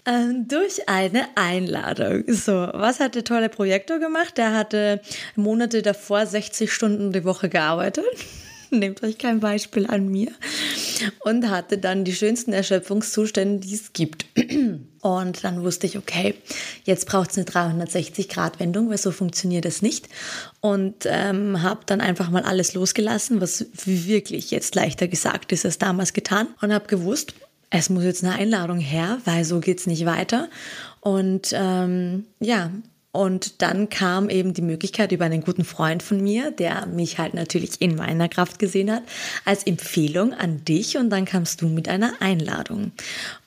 ähm, 0.06 0.48
durch 0.48 0.88
eine 0.88 1.26
Einladung. 1.36 2.24
So, 2.28 2.54
was 2.54 3.02
hat 3.02 3.16
der 3.16 3.26
tolle 3.26 3.50
Projektor 3.50 4.00
gemacht? 4.00 4.38
Der 4.38 4.54
hatte 4.54 5.02
Monate 5.36 5.82
davor 5.82 6.26
60 6.26 6.72
Stunden 6.72 7.12
die 7.12 7.26
Woche 7.26 7.50
gearbeitet. 7.50 8.06
Nehmt 8.80 9.04
euch 9.04 9.18
kein 9.18 9.42
Beispiel 9.42 9.86
an 9.86 10.08
mir. 10.08 10.32
Und 11.20 11.50
hatte 11.50 11.78
dann 11.78 12.06
die 12.06 12.16
schönsten 12.16 12.54
Erschöpfungszustände, 12.54 13.66
die 13.66 13.76
es 13.76 13.92
gibt. 13.94 14.26
Und 15.02 15.44
dann 15.44 15.64
wusste 15.64 15.88
ich, 15.88 15.98
okay, 15.98 16.36
jetzt 16.84 17.08
braucht 17.08 17.32
es 17.32 17.38
eine 17.38 17.46
360-Grad-Wendung, 17.48 18.90
weil 18.90 18.98
so 18.98 19.12
funktioniert 19.12 19.66
es 19.66 19.82
nicht. 19.82 20.08
Und 20.62 21.06
ähm, 21.06 21.62
habe 21.64 21.82
dann 21.86 22.02
einfach 22.02 22.30
mal 22.30 22.44
alles 22.44 22.74
losgelassen, 22.76 23.42
was 23.42 23.66
wirklich 23.86 24.52
jetzt 24.52 24.76
leichter 24.76 25.08
gesagt 25.08 25.52
ist 25.52 25.66
als 25.66 25.80
damals 25.80 26.14
getan. 26.14 26.48
Und 26.62 26.72
habe 26.72 26.88
gewusst, 26.88 27.34
es 27.72 27.90
muss 27.90 28.04
jetzt 28.04 28.24
eine 28.24 28.36
Einladung 28.36 28.80
her, 28.80 29.18
weil 29.26 29.44
so 29.44 29.60
geht 29.60 29.80
es 29.80 29.88
nicht 29.88 30.06
weiter. 30.06 30.50
Und 31.00 31.52
ähm, 31.54 32.26
ja, 32.40 32.72
und 33.14 33.62
dann 33.62 33.90
kam 33.90 34.30
eben 34.30 34.54
die 34.54 34.62
Möglichkeit 34.62 35.12
über 35.12 35.26
einen 35.26 35.42
guten 35.42 35.66
Freund 35.66 36.02
von 36.02 36.22
mir, 36.22 36.52
der 36.52 36.86
mich 36.86 37.18
halt 37.18 37.34
natürlich 37.34 37.82
in 37.82 37.96
meiner 37.96 38.30
Kraft 38.30 38.58
gesehen 38.58 38.90
hat, 38.90 39.04
als 39.44 39.64
Empfehlung 39.64 40.34
an 40.34 40.64
dich 40.64 40.98
und 40.98 41.10
dann 41.10 41.26
kamst 41.26 41.62
du 41.62 41.68
mit 41.68 41.90
einer 41.90 42.14
Einladung. 42.22 42.94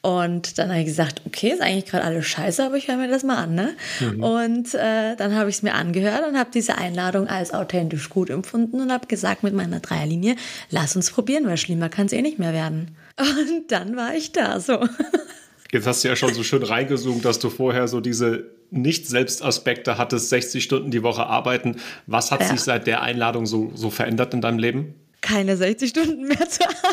Und 0.02 0.58
dann 0.58 0.68
habe 0.68 0.80
ich 0.80 0.86
gesagt, 0.86 1.22
okay, 1.24 1.48
ist 1.48 1.62
eigentlich 1.62 1.86
gerade 1.86 2.04
alles 2.04 2.26
scheiße, 2.26 2.62
aber 2.62 2.76
ich 2.76 2.88
höre 2.88 2.98
mir 2.98 3.08
das 3.08 3.22
mal 3.22 3.36
an. 3.36 3.54
Ne? 3.54 3.74
Mhm. 4.00 4.22
Und 4.22 4.74
äh, 4.74 5.16
dann 5.16 5.34
habe 5.34 5.48
ich 5.48 5.56
es 5.56 5.62
mir 5.62 5.72
angehört 5.72 6.28
und 6.28 6.38
habe 6.38 6.50
diese 6.52 6.76
Einladung 6.76 7.26
als 7.26 7.54
authentisch 7.54 8.10
gut 8.10 8.28
empfunden 8.28 8.82
und 8.82 8.92
habe 8.92 9.06
gesagt 9.06 9.42
mit 9.44 9.54
meiner 9.54 9.80
Dreierlinie, 9.80 10.36
lass 10.68 10.94
uns 10.94 11.10
probieren, 11.10 11.46
weil 11.46 11.56
schlimmer 11.56 11.88
kann 11.88 12.04
es 12.04 12.12
eh 12.12 12.20
nicht 12.20 12.38
mehr 12.38 12.52
werden. 12.52 12.94
Und 13.16 13.70
dann 13.70 13.96
war 13.96 14.14
ich 14.16 14.32
da 14.32 14.58
so. 14.58 14.80
Jetzt 15.74 15.88
hast 15.88 16.04
du 16.04 16.08
ja 16.08 16.14
schon 16.14 16.32
so 16.32 16.44
schön 16.44 16.62
reingezoomt, 16.62 17.24
dass 17.24 17.40
du 17.40 17.50
vorher 17.50 17.88
so 17.88 18.00
diese 18.00 18.44
nicht-Selbst-Aspekte 18.70 19.98
hattest, 19.98 20.28
60 20.28 20.62
Stunden 20.62 20.92
die 20.92 21.02
Woche 21.02 21.26
arbeiten. 21.26 21.80
Was 22.06 22.30
hat 22.30 22.42
ja. 22.42 22.46
sich 22.46 22.60
seit 22.60 22.86
der 22.86 23.02
Einladung 23.02 23.44
so, 23.44 23.72
so 23.74 23.90
verändert 23.90 24.32
in 24.34 24.40
deinem 24.40 24.60
Leben? 24.60 24.94
Keine 25.20 25.56
60 25.56 25.90
Stunden 25.90 26.28
mehr 26.28 26.48
zu 26.48 26.62
arbeiten. 26.64 26.84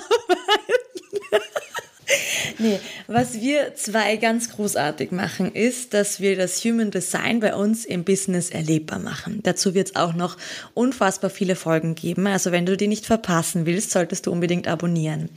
nee, 2.57 2.79
was 3.05 3.39
wir 3.39 3.75
zwei 3.75 4.15
ganz 4.15 4.49
großartig 4.49 5.11
machen, 5.11 5.53
ist, 5.53 5.93
dass 5.93 6.19
wir 6.19 6.35
das 6.35 6.65
Human 6.65 6.89
Design 6.89 7.39
bei 7.39 7.53
uns 7.53 7.85
im 7.85 8.03
Business 8.03 8.49
erlebbar 8.49 8.97
machen. 8.97 9.41
Dazu 9.43 9.75
wird 9.75 9.89
es 9.89 9.95
auch 9.95 10.15
noch 10.15 10.37
unfassbar 10.73 11.29
viele 11.29 11.55
Folgen 11.55 11.93
geben. 11.93 12.25
Also 12.25 12.51
wenn 12.51 12.65
du 12.65 12.75
die 12.75 12.87
nicht 12.87 13.05
verpassen 13.05 13.67
willst, 13.67 13.91
solltest 13.91 14.25
du 14.25 14.31
unbedingt 14.31 14.67
abonnieren. 14.67 15.29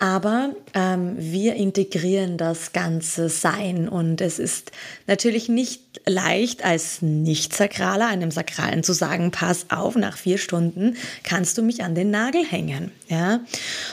Aber 0.00 0.54
ähm, 0.72 1.14
wir 1.18 1.56
integrieren 1.56 2.38
das 2.38 2.72
ganze 2.72 3.28
Sein 3.28 3.86
und 3.86 4.22
es 4.22 4.38
ist 4.38 4.72
natürlich 5.06 5.50
nicht 5.50 5.89
leicht 6.06 6.64
als 6.64 7.02
Nicht-Sakraler 7.02 8.06
einem 8.06 8.30
Sakralen 8.30 8.82
zu 8.82 8.92
sagen, 8.92 9.30
pass 9.30 9.66
auf, 9.70 9.96
nach 9.96 10.16
vier 10.16 10.38
Stunden 10.38 10.96
kannst 11.24 11.58
du 11.58 11.62
mich 11.62 11.82
an 11.82 11.94
den 11.94 12.10
Nagel 12.10 12.44
hängen. 12.44 12.92
Ja? 13.08 13.40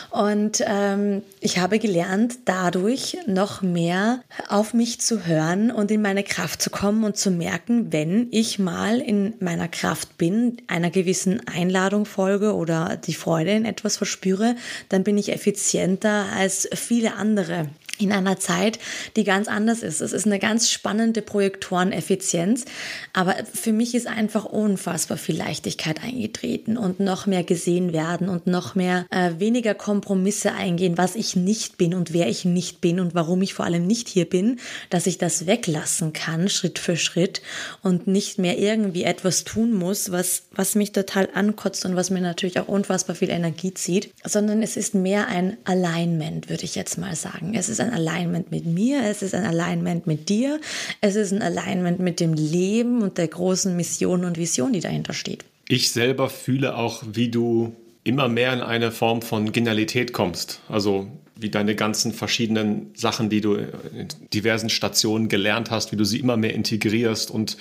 Und 0.10 0.64
ähm, 0.66 1.24
ich 1.40 1.58
habe 1.58 1.80
gelernt, 1.80 2.40
dadurch 2.46 3.18
noch 3.26 3.62
mehr 3.62 4.22
auf 4.48 4.74
mich 4.74 5.02
zu 5.02 5.26
hören 5.26 5.72
und 5.72 5.92
in 5.92 6.02
meine 6.02 6.24
Kraft 6.24 6.62
zu 6.62 6.70
kommen 6.70 7.04
und 7.04 7.18
zu 7.18 7.32
merken, 7.32 7.92
wenn 7.92 8.28
ich 8.32 8.60
mal 8.60 9.00
in 9.00 9.34
meiner 9.40 9.68
Kraft 9.68 10.18
bin, 10.18 10.58
einer 10.68 10.90
gewissen 10.90 11.48
Einladung 11.48 12.06
folge 12.06 12.54
oder 12.54 12.98
die 12.98 13.14
Freude 13.14 13.52
in 13.52 13.66
etwas 13.66 13.98
verspüre, 13.98 14.56
dann 14.90 15.04
bin 15.04 15.18
ich 15.18 15.32
effizienter 15.32 16.28
als 16.36 16.70
viele 16.74 17.16
andere 17.16 17.70
in 18.00 18.12
einer 18.12 18.40
Zeit, 18.40 18.80
die 19.16 19.24
ganz 19.24 19.48
anders 19.48 19.84
ist. 19.84 20.02
Es 20.02 20.14
ist 20.14 20.26
eine 20.26 20.40
ganz 20.40 20.70
spannende 20.70 21.22
Projektoreneffizienz, 21.22 22.66
aber 23.14 23.36
für 23.54 23.74
mich 23.74 23.96
ist 23.96 24.08
einfach 24.08 24.46
unfassbar 24.46 25.18
viel 25.18 25.38
Leichtigkeit 25.38 26.04
eingetreten 26.04 26.78
und 26.78 27.00
noch 27.00 27.26
mehr 27.26 27.44
gesehen 27.44 27.94
werden 27.94 28.30
und 28.30 28.48
noch 28.48 28.76
mehr 28.76 29.06
äh, 29.10 29.32
weniger 29.40 29.74
Kompromisse 29.74 30.54
eingehen, 30.54 30.98
was 30.98 31.16
ich 31.16 31.36
nicht 31.36 31.78
bin 31.78 31.94
und 31.94 32.14
wer 32.14 32.28
ich 32.28 32.46
nicht 32.46 32.82
bin 32.82 33.00
und 33.00 33.16
warum 33.16 33.42
ich 33.42 33.54
vor 33.54 33.66
allem 33.66 33.88
nicht 33.88 34.08
hier 34.08 34.30
bin, 34.30 34.60
dass 34.90 35.08
ich 35.08 35.18
das 35.18 35.48
weglassen 35.48 36.14
kann, 36.14 36.50
Schritt 36.50 36.80
für 36.80 36.98
Schritt 36.98 37.42
und 37.82 38.08
nicht 38.08 38.38
mehr 38.38 38.58
irgendwie 38.58 39.04
etwas 39.04 39.44
tun 39.44 39.74
muss, 39.74 40.12
was, 40.12 40.44
was 40.52 40.76
mich 40.76 40.92
total 40.92 41.30
ankotzt 41.34 41.86
und 41.86 41.96
was 41.96 42.10
mir 42.10 42.22
natürlich 42.22 42.60
auch 42.60 42.68
unfassbar 42.68 43.16
viel 43.16 43.30
Energie 43.30 43.74
zieht, 43.74 44.14
sondern 44.24 44.62
es 44.62 44.78
ist 44.78 44.94
mehr 44.94 45.28
ein 45.28 45.58
Alignment, 45.64 46.50
würde 46.50 46.64
ich 46.64 46.76
jetzt 46.76 46.98
mal 46.98 47.16
sagen. 47.16 47.54
Es 47.56 47.70
ist 47.70 47.80
ein 47.88 47.94
Alignment 47.94 48.52
mit 48.52 48.66
mir, 48.66 49.04
es 49.04 49.22
ist 49.22 49.34
ein 49.34 49.46
Alignment 49.46 50.08
mit 50.08 50.30
dir, 50.30 50.60
es 51.02 51.16
ist 51.16 51.34
ein 51.34 51.42
Alignment 51.42 52.00
mit 52.00 52.20
dem 52.20 52.34
Leben 52.34 53.02
und 53.02 53.18
der 53.18 53.28
großen 53.28 53.76
Mission 53.76 54.26
und 54.26 54.38
Vision, 54.38 54.74
die 54.74 54.80
dahinter 54.80 55.14
steht. 55.14 55.46
Ich 55.68 55.92
selber 55.92 56.30
fühle 56.30 56.78
auch, 56.78 57.04
wie 57.12 57.30
du 57.30 57.76
immer 58.04 58.30
mehr 58.30 58.54
in 58.54 58.62
eine 58.62 58.92
Form 58.92 59.22
von 59.22 59.52
Genialität 59.52 60.14
kommst. 60.14 60.62
Also 60.70 61.08
wie 61.40 61.50
deine 61.50 61.76
ganzen 61.76 62.14
verschiedenen 62.14 62.92
Sachen, 62.96 63.30
die 63.30 63.42
du 63.42 63.56
in 63.56 64.08
diversen 64.34 64.70
Stationen 64.70 65.30
gelernt 65.30 65.72
hast, 65.72 65.92
wie 65.92 65.96
du 65.96 66.04
sie 66.04 66.20
immer 66.20 66.38
mehr 66.38 66.54
integrierst 66.54 67.32
und 67.32 67.58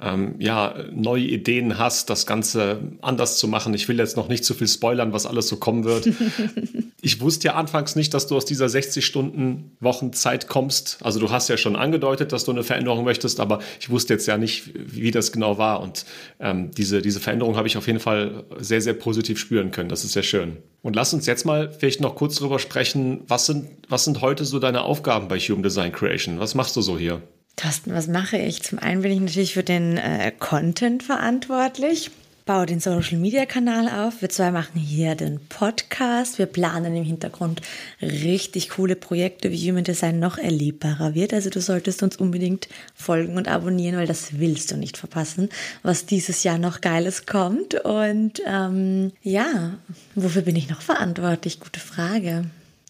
ähm, 0.00 0.34
ja, 0.38 0.74
neue 0.92 1.22
Ideen 1.22 1.78
hast, 1.78 2.10
das 2.10 2.26
Ganze 2.26 2.80
anders 3.00 3.38
zu 3.38 3.46
machen. 3.46 3.74
Ich 3.74 3.88
will 3.88 3.98
jetzt 3.98 4.16
noch 4.16 4.28
nicht 4.28 4.44
zu 4.44 4.52
viel 4.54 4.66
spoilern, 4.66 5.12
was 5.12 5.24
alles 5.24 5.48
so 5.48 5.56
kommen 5.56 5.84
wird. 5.84 6.08
ich 7.00 7.20
wusste 7.20 7.48
ja 7.48 7.54
anfangs 7.54 7.94
nicht, 7.94 8.12
dass 8.12 8.26
du 8.26 8.36
aus 8.36 8.44
dieser 8.44 8.66
60-Stunden-Wochenzeit 8.66 10.48
kommst. 10.48 10.98
Also 11.02 11.20
du 11.20 11.30
hast 11.30 11.48
ja 11.48 11.56
schon 11.56 11.76
angedeutet, 11.76 12.32
dass 12.32 12.44
du 12.44 12.50
eine 12.50 12.64
Veränderung 12.64 13.04
möchtest, 13.04 13.38
aber 13.38 13.60
ich 13.78 13.88
wusste 13.88 14.14
jetzt 14.14 14.26
ja 14.26 14.36
nicht, 14.36 14.72
wie 14.74 15.12
das 15.12 15.30
genau 15.30 15.58
war. 15.58 15.80
Und 15.80 16.06
ähm, 16.40 16.72
diese, 16.72 17.00
diese 17.00 17.20
Veränderung 17.20 17.56
habe 17.56 17.68
ich 17.68 17.76
auf 17.76 17.86
jeden 17.86 18.00
Fall 18.00 18.44
sehr, 18.58 18.80
sehr 18.80 18.94
positiv 18.94 19.38
spüren 19.38 19.70
können. 19.70 19.88
Das 19.88 20.04
ist 20.04 20.12
sehr 20.12 20.24
schön. 20.24 20.56
Und 20.84 20.94
lass 20.94 21.14
uns 21.14 21.24
jetzt 21.24 21.46
mal 21.46 21.72
vielleicht 21.72 22.02
noch 22.02 22.14
kurz 22.14 22.36
darüber 22.36 22.58
sprechen, 22.58 23.22
was 23.26 23.46
sind, 23.46 23.66
was 23.88 24.04
sind 24.04 24.20
heute 24.20 24.44
so 24.44 24.58
deine 24.58 24.82
Aufgaben 24.82 25.28
bei 25.28 25.38
Human 25.38 25.62
Design 25.62 25.92
Creation? 25.92 26.38
Was 26.38 26.54
machst 26.54 26.76
du 26.76 26.82
so 26.82 26.98
hier? 26.98 27.22
Thorsten, 27.56 27.94
was 27.94 28.06
mache 28.06 28.36
ich? 28.36 28.62
Zum 28.62 28.78
einen 28.78 29.00
bin 29.00 29.10
ich 29.10 29.20
natürlich 29.20 29.54
für 29.54 29.62
den 29.62 29.96
äh, 29.96 30.30
Content 30.38 31.02
verantwortlich 31.02 32.10
baue 32.44 32.66
den 32.66 32.80
Social 32.80 33.18
Media 33.18 33.46
Kanal 33.46 33.88
auf. 33.88 34.20
Wir 34.20 34.28
zwei 34.28 34.50
machen 34.50 34.78
hier 34.78 35.14
den 35.14 35.40
Podcast. 35.48 36.38
Wir 36.38 36.46
planen 36.46 36.94
im 36.94 37.04
Hintergrund 37.04 37.62
richtig 38.02 38.70
coole 38.70 38.96
Projekte, 38.96 39.50
wie 39.50 39.70
Human 39.70 39.84
Design 39.84 40.18
noch 40.18 40.36
erlebbarer 40.36 41.14
wird. 41.14 41.32
Also 41.32 41.48
du 41.48 41.60
solltest 41.62 42.02
uns 42.02 42.16
unbedingt 42.16 42.68
folgen 42.94 43.38
und 43.38 43.48
abonnieren, 43.48 43.96
weil 43.96 44.06
das 44.06 44.38
willst 44.38 44.70
du 44.70 44.76
nicht 44.76 44.98
verpassen, 44.98 45.48
was 45.82 46.04
dieses 46.04 46.42
Jahr 46.42 46.58
noch 46.58 46.82
Geiles 46.82 47.24
kommt. 47.24 47.74
Und 47.82 48.42
ähm, 48.46 49.12
ja, 49.22 49.78
wofür 50.14 50.42
bin 50.42 50.56
ich 50.56 50.68
noch 50.68 50.82
verantwortlich? 50.82 51.60
Gute 51.60 51.80
Frage. 51.80 52.44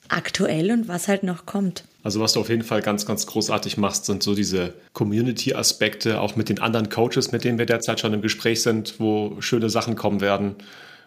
Aktuell 0.09 0.71
und 0.71 0.89
was 0.89 1.09
halt 1.09 1.23
noch 1.23 1.47
kommt. 1.47 1.85
Also 2.03 2.21
was 2.21 2.35
du 2.35 2.41
auf 2.41 2.51
jeden 2.51 2.63
Fall 2.63 2.83
ganz, 2.83 3.07
ganz 3.07 3.27
großartig 3.27 3.79
machst, 3.79 4.05
sind 4.05 4.23
so 4.23 4.35
diese 4.35 4.75
Community-Aspekte, 4.93 6.21
auch 6.21 6.37
mit 6.37 6.51
den 6.51 6.61
anderen 6.61 6.91
Coaches, 6.91 7.33
mit 7.33 7.45
denen 7.45 7.59
wir 7.59 7.67
derzeit 7.67 8.01
schon 8.01 8.13
im 8.13 8.21
Gespräch 8.21 8.63
sind, 8.63 8.97
wo 8.99 9.41
schöne 9.41 9.71
Sachen 9.71 9.97
kommen 9.97 10.21
werden. 10.21 10.57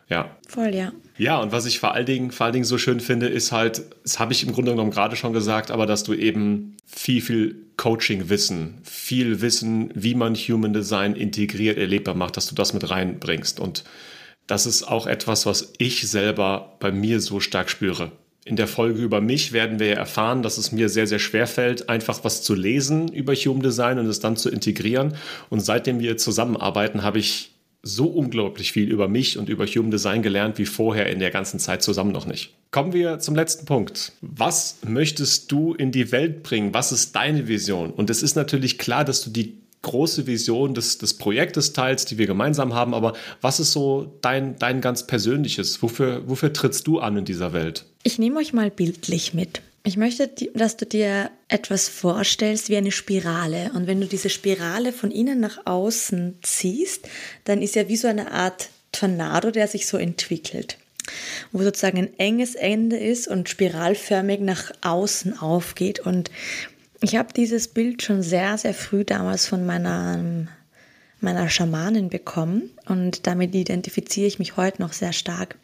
Ja. 0.10 0.36
Voll, 0.48 0.74
ja. 0.74 0.92
Ja, 1.18 1.40
und 1.40 1.52
was 1.52 1.66
ich 1.66 1.80
vor 1.80 1.94
allen 1.94 2.06
Dingen, 2.06 2.32
vor 2.32 2.46
allen 2.46 2.54
Dingen 2.54 2.66
so 2.66 2.78
schön 2.78 3.00
finde, 3.00 3.28
ist 3.28 3.52
halt, 3.52 3.84
das 4.04 4.20
habe 4.20 4.34
ich 4.34 4.44
im 4.44 4.54
Grunde 4.54 4.72
genommen 4.72 4.92
gerade 4.92 5.16
schon 5.16 5.34
gesagt, 5.34 5.70
aber 5.70 5.86
dass 5.86 6.04
du 6.04 6.14
eben 6.14 6.78
viel, 6.86 7.22
viel 7.22 7.56
Coaching-Wissen, 7.78 8.80
viel 8.84 9.42
Wissen, 9.42 9.92
wie 9.94 10.16
man 10.16 10.36
Human 10.36 10.74
Design 10.74 11.16
integriert, 11.16 11.78
erlebbar 11.78 12.16
macht, 12.16 12.38
dass 12.38 12.48
du 12.48 12.56
das 12.56 12.74
mit 12.74 12.90
reinbringst. 12.90 13.60
Und 13.60 13.84
das 14.48 14.66
ist 14.66 14.84
auch 14.84 15.06
etwas, 15.08 15.46
was 15.46 15.74
ich 15.78 16.08
selber 16.10 16.78
bei 16.80 16.92
mir 16.92 17.20
so 17.20 17.40
stark 17.40 17.70
spüre. 17.70 18.12
In 18.48 18.56
der 18.56 18.68
Folge 18.68 19.02
über 19.02 19.20
mich 19.20 19.52
werden 19.52 19.78
wir 19.78 19.94
erfahren, 19.96 20.42
dass 20.42 20.58
es 20.58 20.72
mir 20.72 20.88
sehr, 20.88 21.06
sehr 21.06 21.20
schwer 21.20 21.48
fällt, 21.48 21.90
einfach 21.90 22.24
was 22.24 22.44
zu 22.44 22.56
lesen 22.56 23.10
über 23.10 23.36
Human 23.36 23.62
Design 23.62 24.00
und 24.00 24.06
es 24.06 24.22
dann 24.22 24.38
zu 24.38 24.50
integrieren. 24.50 25.16
Und 25.50 25.60
seitdem 25.60 26.00
wir 26.00 26.16
zusammenarbeiten, 26.16 27.04
habe 27.04 27.20
ich 27.20 27.52
so 27.84 28.06
unglaublich 28.06 28.72
viel 28.72 28.90
über 28.90 29.10
mich 29.10 29.38
und 29.38 29.50
über 29.50 29.66
Human 29.66 29.92
Design 29.92 30.22
gelernt 30.22 30.58
wie 30.60 30.66
vorher 30.66 31.08
in 31.08 31.20
der 31.20 31.32
ganzen 31.32 31.60
Zeit 31.60 31.84
zusammen 31.84 32.14
noch 32.14 32.26
nicht. 32.26 32.54
Kommen 32.72 32.94
wir 32.94 33.20
zum 33.20 33.36
letzten 33.36 33.66
Punkt. 33.66 34.14
Was 34.22 34.78
möchtest 34.88 35.52
du 35.52 35.74
in 35.74 35.92
die 35.92 36.14
Welt 36.14 36.44
bringen? 36.44 36.74
Was 36.74 36.94
ist 36.94 37.18
deine 37.18 37.50
Vision? 37.50 37.92
Und 37.92 38.10
es 38.10 38.24
ist 38.24 38.36
natürlich 38.36 38.78
klar, 38.78 39.04
dass 39.04 39.26
du 39.26 39.30
die 39.30 39.58
große 39.82 40.28
Vision 40.28 40.74
des, 40.74 40.98
des 40.98 41.16
Projektes 41.16 41.74
teilst, 41.74 42.12
die 42.12 42.18
wir 42.18 42.28
gemeinsam 42.28 42.74
haben, 42.74 42.94
aber 42.94 43.14
was 43.42 43.60
ist 43.60 43.72
so 43.72 44.18
dein, 44.22 44.58
dein 44.60 44.82
ganz 44.82 45.08
persönliches? 45.08 45.82
Wofür, 45.82 46.28
wofür 46.28 46.52
trittst 46.54 46.88
du 46.88 47.00
an 47.00 47.18
in 47.18 47.26
dieser 47.26 47.54
Welt? 47.54 47.86
Ich 48.04 48.20
nehme 48.20 48.40
euch 48.40 48.54
mal 48.54 48.72
bildlich 48.72 49.34
mit. 49.34 49.62
Ich 49.84 49.96
möchte, 49.96 50.30
dass 50.54 50.76
du 50.76 50.86
dir 50.86 51.32
etwas 51.48 51.88
vorstellst 51.88 52.70
wie 52.70 52.76
eine 52.76 52.92
Spirale. 52.92 53.72
Und 53.74 53.88
wenn 53.88 54.02
du 54.02 54.08
diese 54.08 54.30
Spirale 54.30 54.92
von 54.92 55.12
innen 55.12 55.40
nach 55.40 55.60
außen 55.66 56.40
ziehst, 56.42 57.08
dann 57.46 57.62
ist 57.62 57.76
ja 57.76 57.88
wie 57.88 57.96
so 57.96 58.08
eine 58.08 58.32
Art 58.32 58.70
Tornado, 58.92 59.52
der 59.52 59.68
sich 59.68 59.88
so 59.88 59.98
entwickelt 59.98 60.78
wo 61.52 61.64
sozusagen 61.64 61.98
ein 62.00 62.20
enges 62.20 62.56
Ende 62.56 62.98
ist 62.98 63.28
und 63.28 63.50
spiralförmig 63.50 64.42
nach 64.42 64.72
außen 64.82 65.40
aufgeht. 65.40 66.00
Und 66.00 66.32
ich 67.02 67.16
habe 67.16 67.34
dieses 67.34 67.68
Bild 67.68 68.02
schon 68.02 68.22
sehr, 68.22 68.58
sehr 68.58 68.74
früh 68.74 69.04
damals 69.04 69.48
von 69.48 69.66
meiner, 69.66 70.48
meiner 71.20 71.50
Schamanin 71.50 72.10
bekommen 72.10 72.72
und 72.88 73.28
damit 73.28 73.54
identifiziere 73.54 74.28
ich 74.28 74.40
mich 74.40 74.58
heute 74.58 74.82
noch 74.82 74.94
sehr 74.94 75.14
stark. 75.14 75.58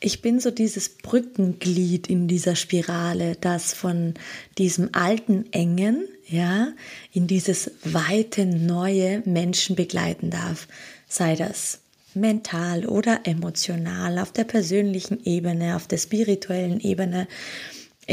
Ich 0.00 0.22
bin 0.22 0.40
so 0.40 0.50
dieses 0.50 0.88
Brückenglied 0.88 2.08
in 2.08 2.26
dieser 2.26 2.56
Spirale, 2.56 3.36
das 3.40 3.74
von 3.74 4.14
diesem 4.58 4.90
alten 4.92 5.52
Engen, 5.52 6.08
ja, 6.26 6.68
in 7.12 7.26
dieses 7.26 7.72
weite 7.84 8.46
neue 8.46 9.22
Menschen 9.26 9.76
begleiten 9.76 10.30
darf. 10.30 10.68
Sei 11.08 11.34
das 11.34 11.80
mental 12.14 12.86
oder 12.86 13.20
emotional, 13.24 14.18
auf 14.18 14.32
der 14.32 14.44
persönlichen 14.44 15.22
Ebene, 15.24 15.76
auf 15.76 15.86
der 15.86 15.98
spirituellen 15.98 16.80
Ebene. 16.80 17.28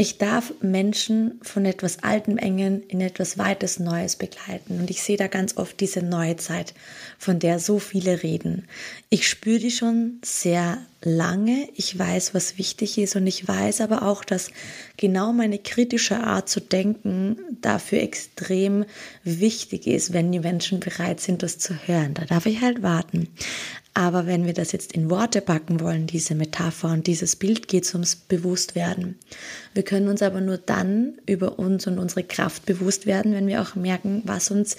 Ich 0.00 0.16
darf 0.16 0.52
Menschen 0.60 1.40
von 1.42 1.64
etwas 1.64 2.04
Altem 2.04 2.38
Engen 2.38 2.84
in 2.84 3.00
etwas 3.00 3.36
Weites 3.36 3.80
Neues 3.80 4.14
begleiten. 4.14 4.78
Und 4.78 4.90
ich 4.90 5.02
sehe 5.02 5.16
da 5.16 5.26
ganz 5.26 5.56
oft 5.56 5.80
diese 5.80 6.02
neue 6.02 6.36
Zeit, 6.36 6.72
von 7.18 7.40
der 7.40 7.58
so 7.58 7.80
viele 7.80 8.22
reden. 8.22 8.68
Ich 9.10 9.28
spüre 9.28 9.58
die 9.58 9.72
schon 9.72 10.20
sehr 10.24 10.78
lange. 11.02 11.68
Ich 11.74 11.98
weiß, 11.98 12.32
was 12.32 12.58
wichtig 12.58 12.96
ist. 12.96 13.16
Und 13.16 13.26
ich 13.26 13.48
weiß 13.48 13.80
aber 13.80 14.02
auch, 14.02 14.22
dass 14.22 14.52
genau 14.96 15.32
meine 15.32 15.58
kritische 15.58 16.20
Art 16.20 16.48
zu 16.48 16.60
denken 16.60 17.36
dafür 17.60 18.00
extrem 18.00 18.84
wichtig 19.24 19.88
ist, 19.88 20.12
wenn 20.12 20.30
die 20.30 20.38
Menschen 20.38 20.78
bereit 20.78 21.18
sind, 21.18 21.42
das 21.42 21.58
zu 21.58 21.74
hören. 21.88 22.14
Da 22.14 22.24
darf 22.24 22.46
ich 22.46 22.60
halt 22.60 22.84
warten. 22.84 23.28
Aber 23.94 24.26
wenn 24.26 24.46
wir 24.46 24.52
das 24.52 24.72
jetzt 24.72 24.92
in 24.92 25.10
Worte 25.10 25.40
packen 25.40 25.80
wollen, 25.80 26.06
diese 26.06 26.34
Metapher 26.34 26.88
und 26.88 27.06
dieses 27.06 27.34
Bild, 27.34 27.66
geht 27.66 27.84
es 27.84 27.94
ums 27.94 28.14
Bewusstwerden. 28.14 29.16
Wir 29.74 29.82
können 29.82 30.08
uns 30.08 30.22
aber 30.22 30.40
nur 30.40 30.58
dann 30.58 31.14
über 31.26 31.58
uns 31.58 31.86
und 31.86 31.98
unsere 31.98 32.22
Kraft 32.22 32.64
bewusst 32.64 33.06
werden, 33.06 33.32
wenn 33.32 33.48
wir 33.48 33.60
auch 33.60 33.74
merken, 33.74 34.22
was 34.24 34.50
uns 34.50 34.76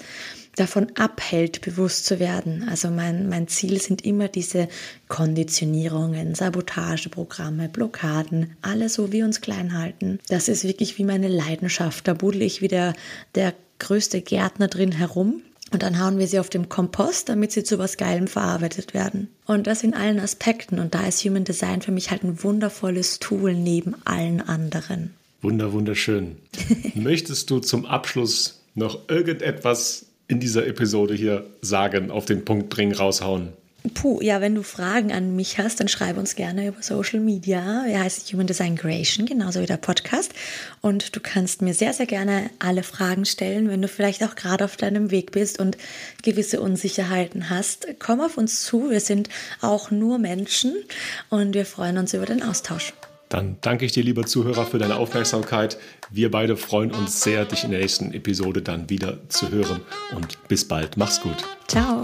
davon 0.56 0.88
abhält, 0.96 1.60
bewusst 1.60 2.06
zu 2.06 2.18
werden. 2.18 2.66
Also 2.68 2.90
mein, 2.90 3.28
mein 3.28 3.46
Ziel 3.48 3.80
sind 3.80 4.04
immer 4.04 4.28
diese 4.28 4.68
Konditionierungen, 5.08 6.34
Sabotageprogramme, 6.34 7.68
Blockaden, 7.68 8.56
alles 8.62 8.94
so 8.94 9.12
wie 9.12 9.22
uns 9.22 9.40
klein 9.40 9.78
halten. 9.78 10.18
Das 10.28 10.48
ist 10.48 10.64
wirklich 10.64 10.98
wie 10.98 11.04
meine 11.04 11.28
Leidenschaft. 11.28 12.08
Da 12.08 12.14
buddel 12.14 12.42
ich 12.42 12.62
wie 12.62 12.68
der, 12.68 12.94
der 13.34 13.54
größte 13.78 14.20
Gärtner 14.20 14.68
drin 14.68 14.92
herum 14.92 15.42
und 15.72 15.82
dann 15.82 16.00
hauen 16.00 16.18
wir 16.18 16.26
sie 16.26 16.40
auf 16.40 16.50
dem 16.50 16.68
Kompost, 16.68 17.28
damit 17.28 17.52
sie 17.52 17.62
zu 17.62 17.78
was 17.78 17.96
Geilem 17.96 18.26
verarbeitet 18.26 18.92
werden. 18.92 19.28
Und 19.46 19.66
das 19.66 19.84
in 19.84 19.94
allen 19.94 20.18
Aspekten. 20.18 20.78
Und 20.78 20.94
da 20.94 21.06
ist 21.06 21.24
Human 21.24 21.44
Design 21.44 21.80
für 21.82 21.92
mich 21.92 22.10
halt 22.10 22.24
ein 22.24 22.42
wundervolles 22.42 23.20
Tool 23.20 23.54
neben 23.54 23.94
allen 24.04 24.40
anderen. 24.40 25.14
Wunder, 25.42 25.72
wunderschön. 25.72 26.36
Möchtest 26.94 27.50
du 27.50 27.60
zum 27.60 27.86
Abschluss 27.86 28.62
noch 28.74 29.08
irgendetwas 29.08 30.06
in 30.28 30.40
dieser 30.40 30.66
Episode 30.66 31.14
hier 31.14 31.46
sagen, 31.60 32.10
auf 32.10 32.24
den 32.24 32.44
Punkt 32.44 32.68
bringen, 32.68 32.92
raushauen? 32.92 33.52
Puh, 33.94 34.20
ja, 34.20 34.42
wenn 34.42 34.54
du 34.54 34.62
Fragen 34.62 35.10
an 35.10 35.34
mich 35.36 35.58
hast, 35.58 35.80
dann 35.80 35.88
schreib 35.88 36.18
uns 36.18 36.36
gerne 36.36 36.68
über 36.68 36.82
Social 36.82 37.20
Media. 37.20 37.86
Er 37.86 38.00
heißt 38.00 38.30
Human 38.32 38.46
Design 38.46 38.76
Creation, 38.76 39.24
genauso 39.24 39.60
wie 39.60 39.66
der 39.66 39.78
Podcast. 39.78 40.34
Und 40.82 41.16
du 41.16 41.20
kannst 41.20 41.62
mir 41.62 41.72
sehr, 41.72 41.94
sehr 41.94 42.06
gerne 42.06 42.50
alle 42.58 42.82
Fragen 42.82 43.24
stellen, 43.24 43.70
wenn 43.70 43.80
du 43.80 43.88
vielleicht 43.88 44.22
auch 44.22 44.34
gerade 44.34 44.64
auf 44.64 44.76
deinem 44.76 45.10
Weg 45.10 45.32
bist 45.32 45.58
und 45.58 45.78
gewisse 46.22 46.60
Unsicherheiten 46.60 47.48
hast. 47.48 47.86
Komm 47.98 48.20
auf 48.20 48.36
uns 48.36 48.64
zu, 48.64 48.90
wir 48.90 49.00
sind 49.00 49.30
auch 49.62 49.90
nur 49.90 50.18
Menschen 50.18 50.74
und 51.30 51.54
wir 51.54 51.64
freuen 51.64 51.96
uns 51.96 52.12
über 52.12 52.26
den 52.26 52.42
Austausch. 52.42 52.92
Dann 53.30 53.56
danke 53.60 53.86
ich 53.86 53.92
dir, 53.92 54.02
lieber 54.02 54.26
Zuhörer, 54.26 54.66
für 54.66 54.78
deine 54.78 54.96
Aufmerksamkeit. 54.96 55.78
Wir 56.10 56.30
beide 56.30 56.56
freuen 56.56 56.90
uns 56.90 57.22
sehr, 57.22 57.44
dich 57.44 57.62
in 57.64 57.70
der 57.70 57.80
nächsten 57.80 58.12
Episode 58.12 58.60
dann 58.60 58.90
wieder 58.90 59.18
zu 59.28 59.50
hören. 59.50 59.80
Und 60.14 60.48
bis 60.48 60.66
bald. 60.66 60.96
Mach's 60.96 61.20
gut. 61.20 61.36
Ciao. 61.68 62.02